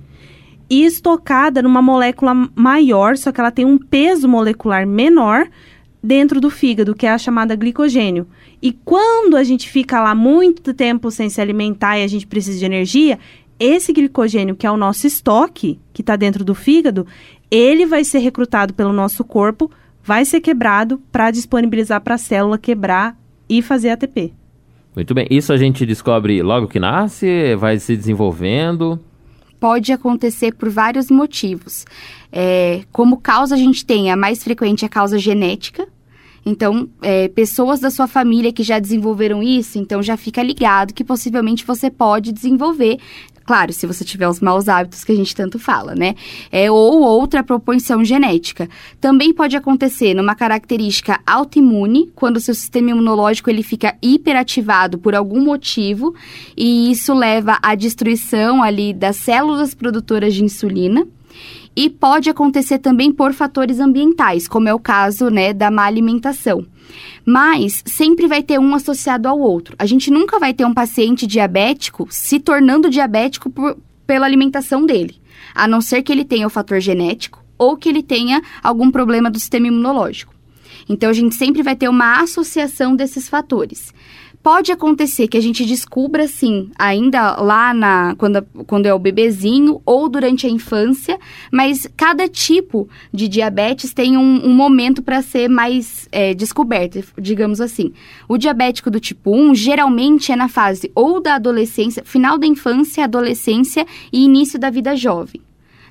e 0.69 0.85
estocada 0.85 1.63
numa 1.63 1.81
molécula 1.81 2.47
maior, 2.53 3.17
só 3.17 3.31
que 3.31 3.41
ela 3.41 3.49
tem 3.49 3.65
um 3.65 3.79
peso 3.79 4.29
molecular 4.29 4.85
menor 4.85 5.47
dentro 6.03 6.39
do 6.39 6.51
fígado, 6.51 6.93
que 6.93 7.07
é 7.07 7.11
a 7.11 7.17
chamada 7.17 7.55
glicogênio. 7.55 8.27
E 8.61 8.71
quando 8.71 9.35
a 9.35 9.43
gente 9.43 9.67
fica 9.67 9.99
lá 9.99 10.13
muito 10.13 10.75
tempo 10.75 11.09
sem 11.09 11.27
se 11.27 11.41
alimentar 11.41 11.97
e 11.97 12.03
a 12.03 12.07
gente 12.07 12.27
precisa 12.27 12.59
de 12.59 12.65
energia, 12.65 13.17
esse 13.59 13.93
glicogênio, 13.93 14.55
que 14.55 14.67
é 14.67 14.71
o 14.71 14.77
nosso 14.77 15.07
estoque, 15.07 15.79
que 15.93 16.01
está 16.01 16.15
dentro 16.15 16.43
do 16.43 16.53
fígado, 16.53 17.07
ele 17.49 17.85
vai 17.85 18.03
ser 18.03 18.19
recrutado 18.19 18.73
pelo 18.73 18.91
nosso 18.91 19.23
corpo, 19.23 19.71
vai 20.03 20.25
ser 20.25 20.41
quebrado 20.41 21.01
para 21.11 21.31
disponibilizar 21.31 22.01
para 22.01 22.15
a 22.15 22.17
célula 22.17 22.57
quebrar 22.57 23.17
e 23.47 23.61
fazer 23.61 23.89
ATP. 23.89 24.33
Muito 24.95 25.13
bem. 25.13 25.27
Isso 25.29 25.51
a 25.51 25.57
gente 25.57 25.85
descobre 25.85 26.41
logo 26.41 26.67
que 26.67 26.79
nasce? 26.79 27.55
Vai 27.55 27.79
se 27.79 27.95
desenvolvendo? 27.95 28.99
Pode 29.59 29.91
acontecer 29.91 30.53
por 30.53 30.69
vários 30.69 31.09
motivos. 31.09 31.85
É, 32.31 32.83
como 32.91 33.17
causa, 33.17 33.55
a 33.55 33.57
gente 33.57 33.85
tem 33.85 34.11
a 34.11 34.15
mais 34.15 34.43
frequente 34.43 34.85
a 34.85 34.89
causa 34.89 35.17
genética, 35.17 35.87
então, 36.45 36.87
é, 37.01 37.27
pessoas 37.27 37.79
da 37.79 37.89
sua 37.89 38.07
família 38.07 38.53
que 38.53 38.61
já 38.61 38.77
desenvolveram 38.77 39.41
isso, 39.41 39.79
então 39.79 40.03
já 40.03 40.15
fica 40.15 40.43
ligado 40.43 40.93
que 40.93 41.03
possivelmente 41.03 41.65
você 41.65 41.89
pode 41.89 42.31
desenvolver 42.31 42.99
Claro, 43.45 43.71
se 43.71 43.85
você 43.85 44.03
tiver 44.03 44.27
os 44.27 44.39
maus 44.39 44.67
hábitos 44.67 45.03
que 45.03 45.11
a 45.11 45.15
gente 45.15 45.35
tanto 45.35 45.59
fala, 45.59 45.93
né? 45.93 46.15
É, 46.51 46.69
ou 46.71 47.01
outra 47.01 47.43
propensão 47.43 48.03
genética. 48.03 48.67
Também 48.99 49.31
pode 49.31 49.55
acontecer 49.55 50.15
numa 50.15 50.33
característica 50.33 51.19
autoimune, 51.27 52.11
quando 52.15 52.37
o 52.37 52.41
seu 52.41 52.55
sistema 52.55 52.89
imunológico 52.89 53.49
ele 53.49 53.61
fica 53.61 53.95
hiperativado 54.01 54.97
por 54.97 55.13
algum 55.13 55.43
motivo, 55.43 56.15
e 56.57 56.91
isso 56.91 57.13
leva 57.13 57.59
à 57.61 57.75
destruição 57.75 58.63
ali 58.63 58.93
das 58.93 59.17
células 59.17 59.75
produtoras 59.75 60.33
de 60.33 60.43
insulina. 60.43 61.07
E 61.75 61.89
pode 61.89 62.29
acontecer 62.29 62.79
também 62.79 63.11
por 63.11 63.33
fatores 63.33 63.79
ambientais, 63.79 64.47
como 64.47 64.69
é 64.69 64.73
o 64.73 64.79
caso 64.79 65.29
né, 65.29 65.53
da 65.53 65.69
má 65.69 65.83
alimentação. 65.83 66.65
Mas 67.25 67.83
sempre 67.85 68.27
vai 68.27 68.41
ter 68.41 68.59
um 68.59 68.73
associado 68.73 69.27
ao 69.27 69.37
outro. 69.37 69.75
A 69.77 69.85
gente 69.85 70.09
nunca 70.09 70.39
vai 70.39 70.53
ter 70.53 70.65
um 70.65 70.73
paciente 70.73 71.27
diabético 71.27 72.07
se 72.09 72.39
tornando 72.39 72.89
diabético 72.89 73.49
por, 73.49 73.77
pela 74.07 74.25
alimentação 74.25 74.85
dele, 74.85 75.15
a 75.53 75.67
não 75.67 75.81
ser 75.81 76.01
que 76.01 76.11
ele 76.11 76.23
tenha 76.23 76.47
o 76.47 76.49
fator 76.49 76.79
genético 76.79 77.43
ou 77.57 77.75
que 77.75 77.89
ele 77.89 78.03
tenha 78.03 78.41
algum 78.63 78.89
problema 78.89 79.29
do 79.29 79.39
sistema 79.39 79.67
imunológico. 79.67 80.33
Então, 80.87 81.09
a 81.09 81.13
gente 81.13 81.35
sempre 81.35 81.63
vai 81.63 81.75
ter 81.75 81.89
uma 81.89 82.21
associação 82.21 82.95
desses 82.95 83.27
fatores. 83.27 83.93
Pode 84.45 84.71
acontecer 84.71 85.27
que 85.27 85.37
a 85.37 85.41
gente 85.41 85.65
descubra, 85.65 86.27
sim, 86.27 86.69
ainda 86.77 87.35
lá 87.37 87.73
na 87.73 88.13
quando, 88.15 88.43
quando 88.67 88.85
é 88.85 88.93
o 88.93 88.99
bebezinho 88.99 89.81
ou 89.83 90.07
durante 90.07 90.45
a 90.45 90.49
infância, 90.51 91.17
mas 91.51 91.89
cada 91.97 92.29
tipo 92.29 92.87
de 93.11 93.27
diabetes 93.27 93.91
tem 93.91 94.15
um, 94.15 94.45
um 94.45 94.53
momento 94.53 95.01
para 95.01 95.23
ser 95.23 95.47
mais 95.47 96.07
é, 96.11 96.35
descoberto, 96.35 97.03
digamos 97.19 97.59
assim. 97.59 97.91
O 98.29 98.37
diabético 98.37 98.91
do 98.91 98.99
tipo 98.99 99.35
1 99.35 99.55
geralmente 99.55 100.31
é 100.31 100.35
na 100.35 100.47
fase 100.47 100.91
ou 100.93 101.19
da 101.19 101.33
adolescência, 101.33 102.03
final 102.05 102.37
da 102.37 102.45
infância, 102.45 103.03
adolescência 103.03 103.83
e 104.13 104.25
início 104.25 104.59
da 104.59 104.69
vida 104.69 104.95
jovem 104.95 105.41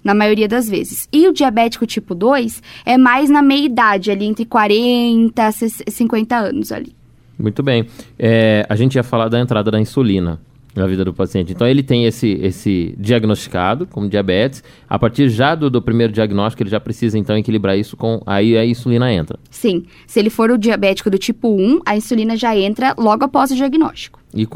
na 0.04 0.14
maioria 0.14 0.46
das 0.46 0.68
vezes. 0.68 1.08
E 1.12 1.26
o 1.26 1.32
diabético 1.32 1.86
tipo 1.86 2.14
2 2.14 2.62
é 2.86 2.96
mais 2.96 3.28
na 3.28 3.42
meia 3.42 3.66
idade, 3.66 4.12
ali 4.12 4.26
entre 4.26 4.44
40 4.44 5.42
e 5.88 5.90
50 5.90 6.36
anos 6.36 6.70
ali. 6.70 6.94
Muito 7.38 7.62
bem. 7.62 7.86
É, 8.18 8.64
a 8.68 8.76
gente 8.76 8.94
ia 8.94 9.02
falar 9.02 9.28
da 9.28 9.40
entrada 9.40 9.70
da 9.70 9.80
insulina 9.80 10.40
na 10.74 10.86
vida 10.86 11.04
do 11.04 11.14
paciente. 11.14 11.52
Então 11.52 11.66
ele 11.66 11.82
tem 11.82 12.04
esse, 12.04 12.32
esse 12.42 12.94
diagnosticado 12.98 13.86
como 13.86 14.08
diabetes. 14.08 14.62
A 14.88 14.98
partir 14.98 15.28
já 15.28 15.54
do, 15.54 15.70
do, 15.70 15.80
primeiro 15.80 16.12
diagnóstico, 16.12 16.62
ele 16.62 16.70
já 16.70 16.80
precisa 16.80 17.18
então 17.18 17.36
equilibrar 17.36 17.78
isso 17.78 17.96
com. 17.96 18.20
Aí 18.26 18.56
a 18.56 18.66
insulina 18.66 19.12
entra. 19.12 19.38
Sim. 19.50 19.84
Se 20.06 20.18
ele 20.18 20.30
for 20.30 20.50
o 20.50 20.58
diabético 20.58 21.10
do 21.10 21.18
tipo 21.18 21.48
1, 21.48 21.80
a 21.86 21.96
insulina 21.96 22.36
já 22.36 22.56
entra 22.56 22.94
logo 22.98 23.24
após 23.24 23.50
o 23.50 23.54
diagnóstico. 23.54 24.20
E, 24.34 24.48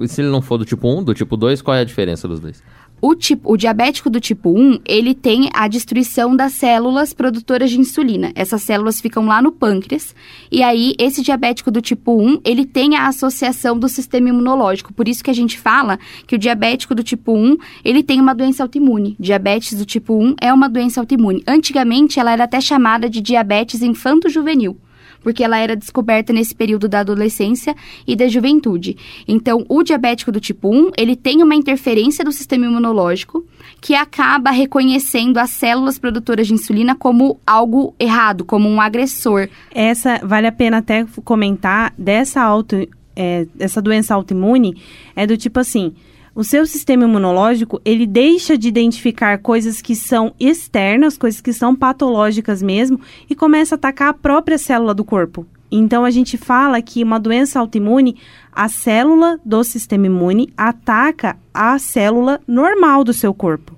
e 0.00 0.08
se 0.08 0.20
ele 0.20 0.30
não 0.30 0.40
for 0.40 0.58
do 0.58 0.64
tipo 0.64 0.88
1, 0.88 1.02
do 1.02 1.14
tipo 1.14 1.36
2, 1.36 1.60
qual 1.60 1.76
é 1.76 1.80
a 1.80 1.84
diferença 1.84 2.28
dos 2.28 2.38
dois? 2.38 2.62
O, 3.06 3.14
tipo, 3.14 3.52
o 3.52 3.56
diabético 3.58 4.08
do 4.08 4.18
tipo 4.18 4.48
1, 4.48 4.80
ele 4.82 5.14
tem 5.14 5.50
a 5.52 5.68
destruição 5.68 6.34
das 6.34 6.54
células 6.54 7.12
produtoras 7.12 7.70
de 7.70 7.78
insulina. 7.78 8.32
Essas 8.34 8.62
células 8.62 8.98
ficam 8.98 9.26
lá 9.26 9.42
no 9.42 9.52
pâncreas. 9.52 10.14
E 10.50 10.62
aí, 10.62 10.94
esse 10.98 11.20
diabético 11.20 11.70
do 11.70 11.82
tipo 11.82 12.18
1, 12.18 12.40
ele 12.42 12.64
tem 12.64 12.96
a 12.96 13.06
associação 13.06 13.78
do 13.78 13.90
sistema 13.90 14.30
imunológico. 14.30 14.90
Por 14.90 15.06
isso 15.06 15.22
que 15.22 15.30
a 15.30 15.34
gente 15.34 15.58
fala 15.58 15.98
que 16.26 16.34
o 16.34 16.38
diabético 16.38 16.94
do 16.94 17.02
tipo 17.02 17.36
1, 17.36 17.58
ele 17.84 18.02
tem 18.02 18.18
uma 18.18 18.34
doença 18.34 18.62
autoimune. 18.62 19.16
Diabetes 19.20 19.76
do 19.76 19.84
tipo 19.84 20.14
1 20.14 20.36
é 20.40 20.50
uma 20.50 20.70
doença 20.70 20.98
autoimune. 20.98 21.44
Antigamente, 21.46 22.18
ela 22.18 22.32
era 22.32 22.44
até 22.44 22.58
chamada 22.58 23.10
de 23.10 23.20
diabetes 23.20 23.82
infanto-juvenil 23.82 24.78
porque 25.24 25.42
ela 25.42 25.58
era 25.58 25.74
descoberta 25.74 26.32
nesse 26.32 26.54
período 26.54 26.86
da 26.86 27.00
adolescência 27.00 27.74
e 28.06 28.14
da 28.14 28.28
juventude. 28.28 28.96
Então, 29.26 29.64
o 29.68 29.82
diabético 29.82 30.30
do 30.30 30.38
tipo 30.38 30.68
1, 30.68 30.92
ele 30.96 31.16
tem 31.16 31.42
uma 31.42 31.56
interferência 31.56 32.24
do 32.24 32.30
sistema 32.30 32.66
imunológico 32.66 33.44
que 33.80 33.94
acaba 33.94 34.50
reconhecendo 34.50 35.38
as 35.38 35.50
células 35.50 35.98
produtoras 35.98 36.46
de 36.46 36.54
insulina 36.54 36.94
como 36.94 37.40
algo 37.46 37.94
errado, 37.98 38.44
como 38.44 38.68
um 38.68 38.80
agressor. 38.80 39.48
Essa 39.74 40.20
vale 40.22 40.46
a 40.46 40.52
pena 40.52 40.78
até 40.78 41.06
comentar 41.24 41.92
dessa 41.98 42.42
auto 42.42 42.76
é, 43.16 43.46
essa 43.58 43.80
doença 43.80 44.14
autoimune 44.14 44.76
é 45.14 45.26
do 45.26 45.36
tipo 45.36 45.60
assim, 45.60 45.94
o 46.34 46.42
seu 46.42 46.66
sistema 46.66 47.04
imunológico 47.04 47.80
ele 47.84 48.06
deixa 48.06 48.58
de 48.58 48.66
identificar 48.66 49.38
coisas 49.38 49.80
que 49.80 49.94
são 49.94 50.34
externas, 50.38 51.16
coisas 51.16 51.40
que 51.40 51.52
são 51.52 51.76
patológicas 51.76 52.60
mesmo, 52.60 53.00
e 53.30 53.34
começa 53.34 53.74
a 53.74 53.76
atacar 53.76 54.08
a 54.08 54.14
própria 54.14 54.58
célula 54.58 54.92
do 54.92 55.04
corpo. 55.04 55.46
Então 55.70 56.04
a 56.04 56.10
gente 56.10 56.36
fala 56.36 56.82
que 56.82 57.02
uma 57.02 57.20
doença 57.20 57.60
autoimune, 57.60 58.16
a 58.52 58.68
célula 58.68 59.38
do 59.44 59.62
sistema 59.62 60.06
imune 60.06 60.52
ataca 60.56 61.36
a 61.52 61.78
célula 61.78 62.40
normal 62.46 63.04
do 63.04 63.12
seu 63.12 63.32
corpo. 63.32 63.76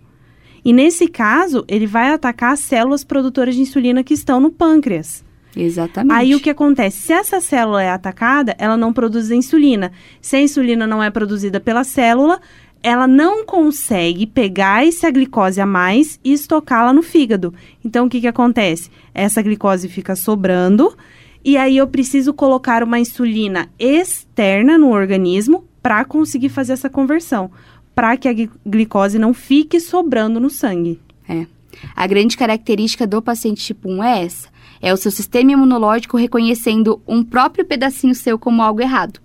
E 0.65 0.73
nesse 0.73 1.09
caso, 1.09 1.65
ele 1.69 1.87
vai 1.87 2.11
atacar 2.11 2.53
as 2.53 2.61
células 2.61 3.05
produtoras 3.05 3.55
de 3.55 3.61
insulina 3.61 4.03
que 4.03 4.15
estão 4.15 4.41
no 4.41 4.51
pâncreas. 4.51 5.26
Exatamente. 5.57 6.15
Aí 6.15 6.35
o 6.35 6.41
que 6.41 6.51
acontece? 6.51 6.99
Se 6.99 7.13
essa 7.15 7.41
célula 7.41 7.83
é 7.83 7.91
atacada, 7.91 8.55
ela 8.59 8.77
não 8.77 8.93
produz 8.93 9.31
insulina. 9.31 9.91
Se 10.21 10.37
a 10.37 10.41
insulina 10.41 10.87
não 10.87 11.03
é 11.03 11.11
produzida 11.11 11.59
pela 11.59 11.83
célula, 11.83 12.39
ela 12.83 13.07
não 13.07 13.45
consegue 13.45 14.27
pegar 14.27 14.87
essa 14.87 15.11
glicose 15.11 15.61
a 15.61 15.67
mais 15.67 16.21
e 16.23 16.33
estocá-la 16.35 16.93
no 16.93 17.03
fígado. 17.03 17.55
Então 17.83 18.07
o 18.07 18.09
que, 18.09 18.21
que 18.21 18.27
acontece? 18.27 18.91
Essa 19.15 19.41
glicose 19.41 19.89
fica 19.89 20.15
sobrando 20.15 20.95
e 21.43 21.57
aí 21.57 21.79
eu 21.79 21.87
preciso 21.89 22.35
colocar 22.35 22.83
uma 22.83 23.01
insulina 23.01 23.71
externa 23.79 24.77
no 24.77 24.91
organismo 24.91 25.65
para 25.83 26.05
conseguir 26.05 26.49
fazer 26.51 26.75
essa 26.75 26.91
conversão, 26.91 27.51
para 27.95 28.17
que 28.17 28.29
a 28.29 28.35
glicose 28.67 29.19
não 29.19 29.33
fique 29.33 29.81
sobrando 29.81 30.39
no 30.39 30.51
sangue. 30.51 31.01
É. 31.29 31.47
A 31.95 32.07
grande 32.07 32.37
característica 32.37 33.07
do 33.07 33.23
paciente 33.23 33.65
tipo 33.65 33.89
1 33.89 34.05
é 34.05 34.25
essa 34.25 34.56
é 34.81 34.93
o 34.93 34.97
seu 34.97 35.11
sistema 35.11 35.53
imunológico 35.53 36.17
reconhecendo 36.17 37.01
um 37.07 37.23
próprio 37.23 37.65
pedacinho 37.65 38.15
seu 38.15 38.39
como 38.39 38.63
algo 38.63 38.81
errado. 38.81 39.21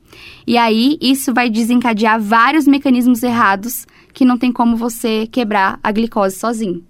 E 0.45 0.57
aí, 0.57 0.97
isso 1.01 1.33
vai 1.33 1.49
desencadear 1.49 2.19
vários 2.19 2.67
mecanismos 2.67 3.23
errados 3.23 3.85
que 4.13 4.25
não 4.25 4.37
tem 4.37 4.51
como 4.51 4.75
você 4.75 5.27
quebrar 5.27 5.79
a 5.81 5.91
glicose 5.91 6.37
sozinho. 6.37 6.83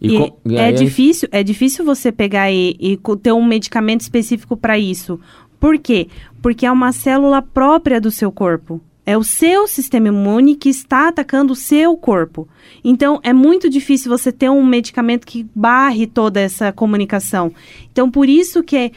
E, 0.00 0.16
e, 0.16 0.32
e 0.46 0.56
é, 0.56 0.72
difícil, 0.72 1.28
é 1.30 1.42
difícil 1.42 1.84
você 1.84 2.10
pegar 2.10 2.50
e, 2.50 2.76
e 2.78 2.98
ter 3.20 3.32
um 3.32 3.44
medicamento 3.44 4.00
específico 4.00 4.56
para 4.56 4.78
isso. 4.78 5.18
Por 5.58 5.78
quê? 5.78 6.08
Porque 6.40 6.66
é 6.66 6.72
uma 6.72 6.92
célula 6.92 7.40
própria 7.40 8.00
do 8.00 8.10
seu 8.10 8.32
corpo. 8.32 8.80
É 9.04 9.18
o 9.18 9.24
seu 9.24 9.66
sistema 9.66 10.08
imune 10.08 10.54
que 10.54 10.68
está 10.68 11.08
atacando 11.08 11.52
o 11.52 11.56
seu 11.56 11.96
corpo. 11.96 12.48
Então, 12.84 13.20
é 13.24 13.32
muito 13.32 13.68
difícil 13.68 14.08
você 14.08 14.30
ter 14.30 14.48
um 14.48 14.64
medicamento 14.64 15.26
que 15.26 15.46
barre 15.54 16.06
toda 16.06 16.40
essa 16.40 16.72
comunicação. 16.72 17.52
Então, 17.90 18.08
por 18.08 18.28
isso 18.28 18.62
que 18.62 18.92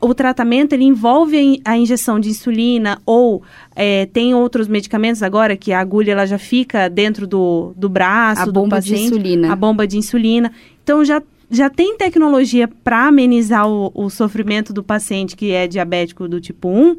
o 0.00 0.14
tratamento 0.14 0.72
ele 0.72 0.84
envolve 0.84 1.60
a 1.62 1.76
injeção 1.76 2.18
de 2.18 2.30
insulina 2.30 3.00
ou 3.04 3.42
é, 3.76 4.06
tem 4.06 4.34
outros 4.34 4.66
medicamentos 4.66 5.22
agora 5.22 5.56
que 5.56 5.72
a 5.72 5.80
agulha 5.80 6.12
ela 6.12 6.26
já 6.26 6.38
fica 6.38 6.88
dentro 6.88 7.26
do, 7.26 7.74
do 7.76 7.88
braço 7.88 8.42
a 8.42 8.44
do 8.46 8.52
bomba 8.52 8.76
paciente. 8.76 9.00
De 9.00 9.06
insulina. 9.08 9.52
A 9.52 9.56
bomba 9.56 9.86
de 9.86 9.98
insulina. 9.98 10.50
Então, 10.82 11.04
já 11.04 11.22
já 11.50 11.68
tem 11.68 11.96
tecnologia 11.96 12.68
para 12.84 13.08
amenizar 13.08 13.68
o, 13.68 13.90
o, 13.92 14.08
sofrimento 14.08 14.72
do 14.72 14.84
paciente 14.84 15.34
que 15.36 15.50
é 15.50 15.66
diabético 15.66 16.28
do 16.28 16.40
tipo 16.40 16.68
1 16.68 16.96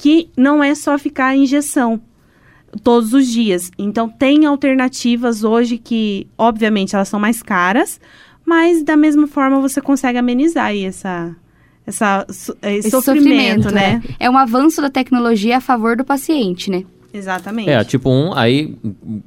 que 0.00 0.30
não 0.34 0.64
é 0.64 0.74
só 0.74 0.96
ficar 0.98 1.26
a 1.26 1.36
injeção 1.36 2.00
todos 2.82 3.12
os 3.12 3.26
dias. 3.26 3.70
Então, 3.78 4.08
tem 4.08 4.46
alternativas 4.46 5.44
hoje 5.44 5.76
que, 5.76 6.26
obviamente, 6.38 6.96
elas 6.96 7.06
são 7.06 7.20
mais 7.20 7.42
caras, 7.42 8.00
mas 8.42 8.82
da 8.82 8.96
mesma 8.96 9.26
forma 9.26 9.60
você 9.60 9.78
consegue 9.78 10.16
amenizar 10.16 10.66
aí 10.66 10.86
essa, 10.86 11.36
essa, 11.86 12.24
esse, 12.30 12.56
esse 12.62 12.90
sofrimento, 12.90 13.64
sofrimento, 13.64 13.74
né? 13.74 14.02
É. 14.18 14.24
é 14.24 14.30
um 14.30 14.38
avanço 14.38 14.80
da 14.80 14.88
tecnologia 14.88 15.58
a 15.58 15.60
favor 15.60 15.94
do 15.94 16.04
paciente, 16.04 16.70
né? 16.70 16.84
Exatamente. 17.12 17.68
É, 17.68 17.82
tipo 17.82 18.08
1, 18.08 18.34
aí, 18.34 18.76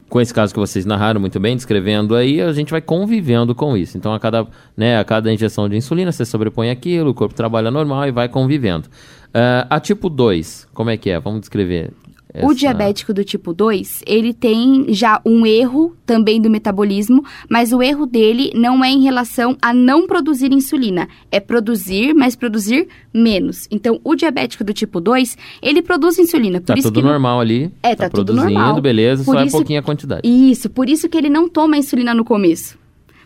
com 0.10 0.22
esse 0.22 0.34
caso 0.34 0.54
que 0.54 0.60
vocês 0.60 0.86
narraram 0.86 1.20
muito 1.20 1.40
bem, 1.40 1.56
descrevendo 1.56 2.16
aí, 2.16 2.42
a 2.42 2.54
gente 2.54 2.72
vai 2.72 2.82
convivendo 2.82 3.54
com 3.54 3.76
isso. 3.76 3.98
Então, 3.98 4.14
a 4.14 4.20
cada, 4.20 4.48
né, 4.76 4.98
a 4.98 5.04
cada 5.04 5.32
injeção 5.32 5.68
de 5.68 5.76
insulina, 5.76 6.12
você 6.12 6.26
sobrepõe 6.26 6.70
aquilo, 6.70 7.10
o 7.10 7.14
corpo 7.14 7.36
trabalha 7.36 7.70
normal 7.70 8.08
e 8.08 8.12
vai 8.12 8.30
convivendo. 8.30 8.88
Uh, 9.30 9.66
a 9.70 9.80
tipo 9.80 10.10
2, 10.10 10.68
como 10.74 10.90
é 10.90 10.98
que 10.98 11.10
é? 11.10 11.20
Vamos 11.20 11.42
descrever. 11.42 11.92
Essa... 12.34 12.48
O 12.48 12.54
diabético 12.54 13.14
do 13.14 13.24
tipo 13.24 13.54
2, 13.54 14.02
ele 14.08 14.34
tem 14.34 14.88
já 14.90 15.22
um 15.24 15.46
erro 15.46 15.96
também 16.04 16.42
do 16.42 16.50
metabolismo, 16.50 17.24
mas 17.48 17.72
o 17.72 17.82
erro 17.82 18.08
dele 18.08 18.52
não 18.56 18.84
é 18.84 18.90
em 18.90 19.04
relação 19.04 19.56
a 19.62 19.72
não 19.72 20.08
produzir 20.08 20.52
insulina, 20.52 21.08
é 21.32 21.40
produzir, 21.40 22.14
mas 22.16 22.36
produzir 22.36 22.88
menos. 23.14 23.68
Então, 23.70 24.02
o 24.04 24.16
diabético 24.16 24.64
do 24.64 24.74
tipo 24.74 25.00
2, 25.00 25.38
ele 25.62 25.82
produz 25.84 26.18
insulina. 26.18 26.60
Por 26.60 26.68
tá 26.68 26.74
isso 26.74 26.92
tudo 26.92 27.06
normal 27.06 27.40
ali. 27.40 27.72
É, 27.84 27.96
tá, 27.96 28.06
tá 28.06 28.10
tudo 28.10 28.34
normal. 28.34 28.82
beleza, 28.82 29.24
por 29.24 29.36
só 29.36 29.44
isso... 29.44 29.56
é 29.56 29.60
pouquinha 29.60 29.82
quantidade. 29.84 30.22
Isso, 30.28 30.70
por 30.70 30.90
isso 30.90 31.08
que 31.08 31.18
ele 31.18 31.30
não 31.30 31.48
toma 31.48 31.78
insulina 31.78 32.16
no 32.16 32.26
começo. 32.26 32.83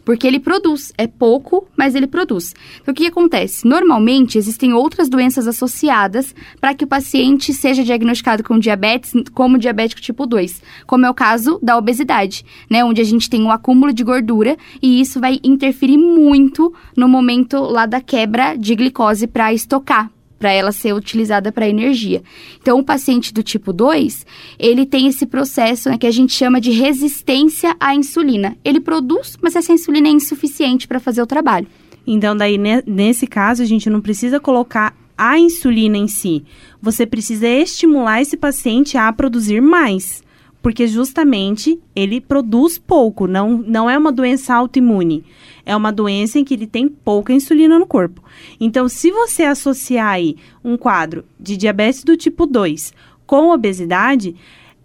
Porque 0.08 0.26
ele 0.26 0.40
produz. 0.40 0.94
É 0.98 1.06
pouco, 1.06 1.68
mas 1.76 1.94
ele 1.94 2.08
produz. 2.08 2.56
Então, 2.80 2.94
o 2.94 2.96
que 2.96 3.08
acontece? 3.08 3.68
Normalmente, 3.68 4.38
existem 4.38 4.72
outras 4.72 5.10
doenças 5.10 5.50
associadas 5.50 6.34
para 6.62 6.74
que 6.74 6.86
o 6.86 6.88
paciente 6.88 7.54
seja 7.54 7.84
diagnosticado 7.84 8.42
com 8.42 8.58
diabetes, 8.58 9.12
como 9.34 9.58
diabético 9.58 10.02
tipo 10.02 10.26
2, 10.26 10.64
como 10.86 11.06
é 11.06 11.10
o 11.10 11.14
caso 11.14 11.60
da 11.62 11.78
obesidade, 11.78 12.46
né? 12.70 12.86
Onde 12.86 13.02
a 13.02 13.04
gente 13.04 13.30
tem 13.30 13.44
um 13.44 13.52
acúmulo 13.52 13.92
de 13.92 14.06
gordura 14.06 14.56
e 14.82 15.02
isso 15.02 15.20
vai 15.20 15.42
interferir 15.44 15.98
muito 15.98 16.74
no 16.96 17.10
momento 17.10 17.60
lá 17.60 17.86
da 17.86 18.00
quebra 18.00 18.56
de 18.56 18.78
glicose 18.78 19.28
para 19.28 19.54
estocar 19.54 20.10
para 20.38 20.51
ela 20.51 20.72
ser 20.72 20.94
utilizada 20.94 21.51
para 21.51 21.67
energia. 21.67 22.22
Então, 22.62 22.79
o 22.79 22.84
paciente 22.84 23.34
do 23.34 23.41
tipo 23.44 23.74
2, 23.74 24.25
ele 24.60 24.86
tem 24.86 25.08
esse 25.08 25.25
processo 25.25 25.89
né, 25.89 25.98
que 25.98 26.08
a 26.08 26.12
gente 26.12 26.34
chama 26.34 26.62
de 26.62 26.72
resistência 26.72 27.75
à 27.79 27.96
insulina. 27.96 28.56
Ele 28.63 28.79
produz, 28.79 29.38
mas 29.41 29.56
essa 29.56 29.74
insulina 29.74 30.08
é 30.08 30.12
insuficiente 30.12 30.88
para 30.88 31.00
fazer 31.00 31.22
o 31.22 31.27
trabalho. 31.27 31.67
Então, 32.06 32.36
daí, 32.36 32.58
nesse 32.86 33.27
caso, 33.27 33.62
a 33.62 33.65
gente 33.65 33.89
não 33.89 34.00
precisa 34.00 34.39
colocar 34.39 34.96
a 35.17 35.38
insulina 35.39 35.98
em 35.98 36.08
si. 36.08 36.44
Você 36.82 37.06
precisa 37.06 37.48
estimular 37.48 38.22
esse 38.22 38.38
paciente 38.38 38.98
a 38.98 39.12
produzir 39.12 39.62
mais. 39.62 40.24
Porque 40.62 40.88
justamente 40.88 41.80
ele 41.96 42.20
produz 42.20 42.78
pouco, 42.78 43.28
não, 43.28 43.58
não 43.58 43.90
é 43.90 43.98
uma 43.98 44.12
doença 44.12 44.54
autoimune. 44.54 45.24
É 45.66 45.76
uma 45.76 45.92
doença 45.92 46.40
em 46.40 46.44
que 46.44 46.54
ele 46.54 46.68
tem 46.68 46.88
pouca 46.88 47.34
insulina 47.34 47.78
no 47.78 47.86
corpo. 47.86 48.24
Então, 48.60 48.88
se 48.88 49.12
você 49.12 49.44
associar 49.44 50.10
aí 50.10 50.38
um 50.64 50.78
quadro 50.78 51.26
de 51.40 51.58
diabetes 51.58 52.04
do 52.04 52.16
tipo 52.16 52.46
2 52.46 52.94
com 53.26 53.50
obesidade, 53.50 54.36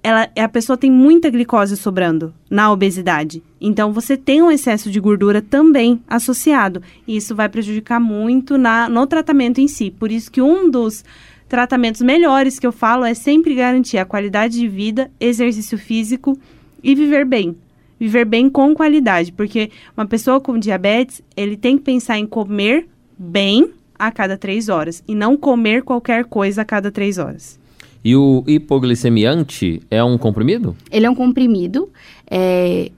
ela, 0.02 0.28
a 0.36 0.48
pessoa 0.48 0.76
tem 0.76 0.90
muita 0.90 1.30
glicose 1.30 1.76
sobrando 1.76 2.34
na 2.50 2.72
obesidade. 2.72 3.42
Então, 3.60 3.92
você 3.92 4.16
tem 4.16 4.42
um 4.42 4.50
excesso 4.50 4.90
de 4.90 4.98
gordura 4.98 5.40
também 5.40 6.02
associado. 6.08 6.82
E 7.06 7.16
isso 7.16 7.34
vai 7.34 7.48
prejudicar 7.48 8.00
muito 8.00 8.58
na, 8.58 8.88
no 8.88 9.06
tratamento 9.06 9.60
em 9.60 9.68
si. 9.68 9.90
Por 9.90 10.10
isso 10.10 10.30
que 10.30 10.42
um 10.42 10.68
dos 10.68 11.04
tratamentos 11.52 12.00
melhores 12.00 12.58
que 12.58 12.66
eu 12.66 12.72
falo 12.72 13.04
é 13.04 13.12
sempre 13.12 13.54
garantir 13.54 13.98
a 13.98 14.06
qualidade 14.06 14.58
de 14.58 14.66
vida, 14.66 15.10
exercício 15.20 15.76
físico 15.76 16.34
e 16.82 16.94
viver 16.94 17.26
bem. 17.26 17.54
Viver 18.00 18.24
bem 18.24 18.48
com 18.48 18.74
qualidade. 18.74 19.30
Porque 19.32 19.70
uma 19.94 20.06
pessoa 20.06 20.40
com 20.40 20.58
diabetes, 20.58 21.20
ele 21.36 21.54
tem 21.54 21.76
que 21.76 21.84
pensar 21.84 22.18
em 22.18 22.26
comer 22.26 22.88
bem 23.18 23.70
a 23.98 24.10
cada 24.10 24.38
três 24.38 24.70
horas. 24.70 25.04
E 25.06 25.14
não 25.14 25.36
comer 25.36 25.82
qualquer 25.82 26.24
coisa 26.24 26.62
a 26.62 26.64
cada 26.64 26.90
três 26.90 27.18
horas. 27.18 27.60
E 28.02 28.16
o 28.16 28.42
hipoglicemiante 28.46 29.82
é 29.90 30.02
um 30.02 30.16
comprimido? 30.16 30.74
Ele 30.90 31.04
é 31.04 31.10
um 31.10 31.14
comprimido. 31.14 31.90
É, 32.30 32.90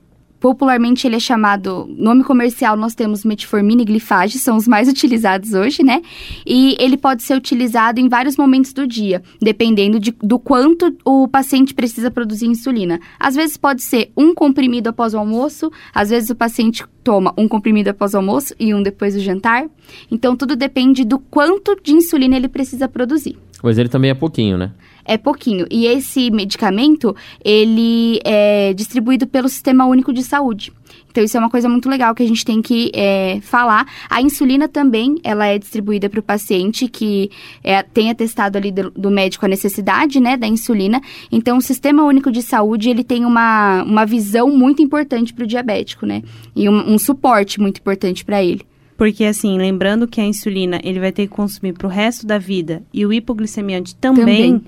popularmente 0.45 1.07
ele 1.07 1.17
é 1.17 1.21
chamado, 1.21 1.89
nome 1.97 2.23
comercial 2.23 2.77
nós 2.77 2.95
temos 2.95 3.25
metformina 3.25 3.81
e 3.81 3.85
glifage, 3.87 4.39
são 4.39 4.59
os 4.59 4.69
mais 4.69 4.89
utilizados 4.93 5.55
hoje, 5.55 5.83
né? 5.83 6.03
E 6.45 6.77
ele 6.79 6.99
pode 6.99 7.23
ser 7.23 7.35
utilizado 7.35 7.99
em 7.99 8.11
vários 8.11 8.37
momentos 8.37 8.75
do 8.75 8.87
dia, 8.87 9.23
dependendo 9.41 9.99
de, 9.99 10.15
do 10.23 10.39
quanto 10.39 10.95
o 11.03 11.27
paciente 11.27 11.73
precisa 11.73 12.11
produzir 12.11 12.45
insulina. 12.45 13.01
Às 13.19 13.35
vezes 13.35 13.57
pode 13.57 13.81
ser 13.81 14.13
um 14.15 14.35
comprimido 14.35 14.91
após 14.91 15.15
o 15.15 15.19
almoço, 15.19 15.73
às 15.95 16.11
vezes 16.11 16.29
o 16.29 16.35
paciente 16.35 16.85
toma 17.03 17.33
um 17.39 17.49
comprimido 17.49 17.89
após 17.89 18.13
o 18.13 18.19
almoço 18.19 18.55
e 18.61 18.75
um 18.75 18.83
depois 18.83 19.15
do 19.15 19.21
jantar. 19.21 19.65
Então 20.11 20.37
tudo 20.37 20.55
depende 20.55 21.07
do 21.07 21.19
quanto 21.19 21.75
de 21.83 21.95
insulina 21.95 22.37
ele 22.37 22.49
precisa 22.49 22.87
produzir. 22.87 23.39
Mas 23.63 23.79
ele 23.79 23.89
também 23.89 24.11
é 24.11 24.15
pouquinho, 24.15 24.59
né? 24.59 24.73
É 25.05 25.17
pouquinho. 25.17 25.67
E 25.71 25.87
esse 25.87 26.31
medicamento, 26.31 27.15
ele 27.45 28.21
é 28.25 28.73
distribuído 28.73 29.27
pelo 29.27 29.49
Sistema 29.49 29.85
Único 29.87 30.13
de 30.13 30.23
Saúde. 30.23 30.73
Então, 31.15 31.23
isso 31.23 31.37
é 31.37 31.41
uma 31.41 31.49
coisa 31.49 31.69
muito 31.69 31.89
legal 31.89 32.13
que 32.13 32.25
a 32.25 32.27
gente 32.27 32.45
tem 32.45 32.61
que 32.61 32.91
é, 32.93 33.39
falar. 33.41 33.87
A 34.11 34.21
insulina 34.21 34.67
também, 34.67 35.17
ela 35.23 35.47
é 35.47 35.57
distribuída 35.59 36.09
para 36.09 36.19
o 36.19 36.23
paciente 36.23 36.89
que 36.89 37.31
é, 37.63 37.85
tem 37.85 38.11
atestado 38.11 38.59
ali 38.59 38.73
do, 38.73 38.91
do, 38.91 39.13
médico 39.13 39.45
a 39.45 39.49
necessidade, 39.49 40.19
né, 40.19 40.37
da 40.37 40.49
insulina. 40.49 41.01
Então, 41.31 41.59
o 41.59 41.63
Sistema 41.63 42.03
Único 42.03 42.33
de 42.33 42.43
Saúde, 42.43 42.91
ele 42.91 43.05
tem 43.05 43.25
uma, 43.25 43.85
uma 43.85 44.05
visão 44.05 44.51
muito 44.51 44.83
importante 44.83 45.33
para 45.33 45.45
o 45.45 45.47
diabético, 45.47 46.05
né? 46.05 46.21
E 46.55 46.69
um, 46.69 46.95
um 46.95 46.99
suporte 46.99 47.61
muito 47.61 47.79
importante 47.79 48.25
para 48.25 48.43
ele. 48.43 48.63
Porque, 48.97 49.25
assim, 49.25 49.57
lembrando 49.57 50.09
que 50.09 50.21
a 50.21 50.25
insulina 50.25 50.81
ele 50.83 50.99
vai 50.99 51.13
ter 51.13 51.29
que 51.29 51.33
consumir 51.33 51.75
para 51.75 51.87
o 51.87 51.91
resto 51.91 52.27
da 52.27 52.39
vida 52.39 52.83
e 52.93 53.07
o 53.07 53.13
hipoglicemiante 53.13 53.95
também. 53.95 54.25
também 54.25 54.65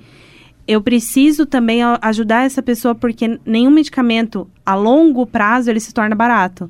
eu 0.66 0.80
preciso 0.80 1.46
também 1.46 1.80
ajudar 2.00 2.44
essa 2.44 2.62
pessoa 2.62 2.94
porque 2.94 3.38
nenhum 3.46 3.70
medicamento 3.70 4.48
a 4.64 4.74
longo 4.74 5.26
prazo 5.26 5.70
ele 5.70 5.80
se 5.80 5.94
torna 5.94 6.14
barato. 6.14 6.68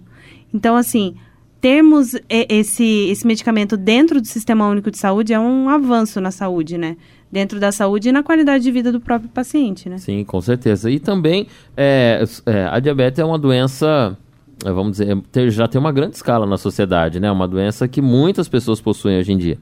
Então, 0.52 0.76
assim, 0.76 1.14
termos 1.60 2.14
esse, 2.28 3.08
esse 3.10 3.26
medicamento 3.26 3.76
dentro 3.76 4.20
do 4.20 4.26
Sistema 4.26 4.68
Único 4.68 4.90
de 4.90 4.98
Saúde 4.98 5.32
é 5.32 5.40
um 5.40 5.68
avanço 5.68 6.20
na 6.20 6.30
saúde, 6.30 6.76
né? 6.76 6.96
Dentro 7.32 7.58
da 7.58 7.72
saúde 7.72 8.10
e 8.10 8.12
na 8.12 8.22
qualidade 8.22 8.62
de 8.62 8.70
vida 8.70 8.92
do 8.92 9.00
próprio 9.00 9.28
paciente, 9.30 9.88
né? 9.88 9.98
Sim, 9.98 10.22
com 10.24 10.40
certeza. 10.40 10.90
E 10.90 11.00
também, 11.00 11.48
é, 11.76 12.22
é, 12.46 12.66
a 12.70 12.78
diabetes 12.78 13.18
é 13.18 13.24
uma 13.24 13.38
doença, 13.38 14.16
é, 14.64 14.70
vamos 14.70 14.92
dizer, 14.98 15.20
ter, 15.32 15.50
já 15.50 15.66
tem 15.66 15.80
uma 15.80 15.90
grande 15.90 16.16
escala 16.16 16.46
na 16.46 16.56
sociedade, 16.56 17.18
né? 17.18 17.30
Uma 17.30 17.48
doença 17.48 17.88
que 17.88 18.00
muitas 18.00 18.48
pessoas 18.48 18.80
possuem 18.80 19.18
hoje 19.18 19.32
em 19.32 19.38
dia. 19.38 19.59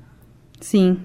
Sim, 0.61 0.99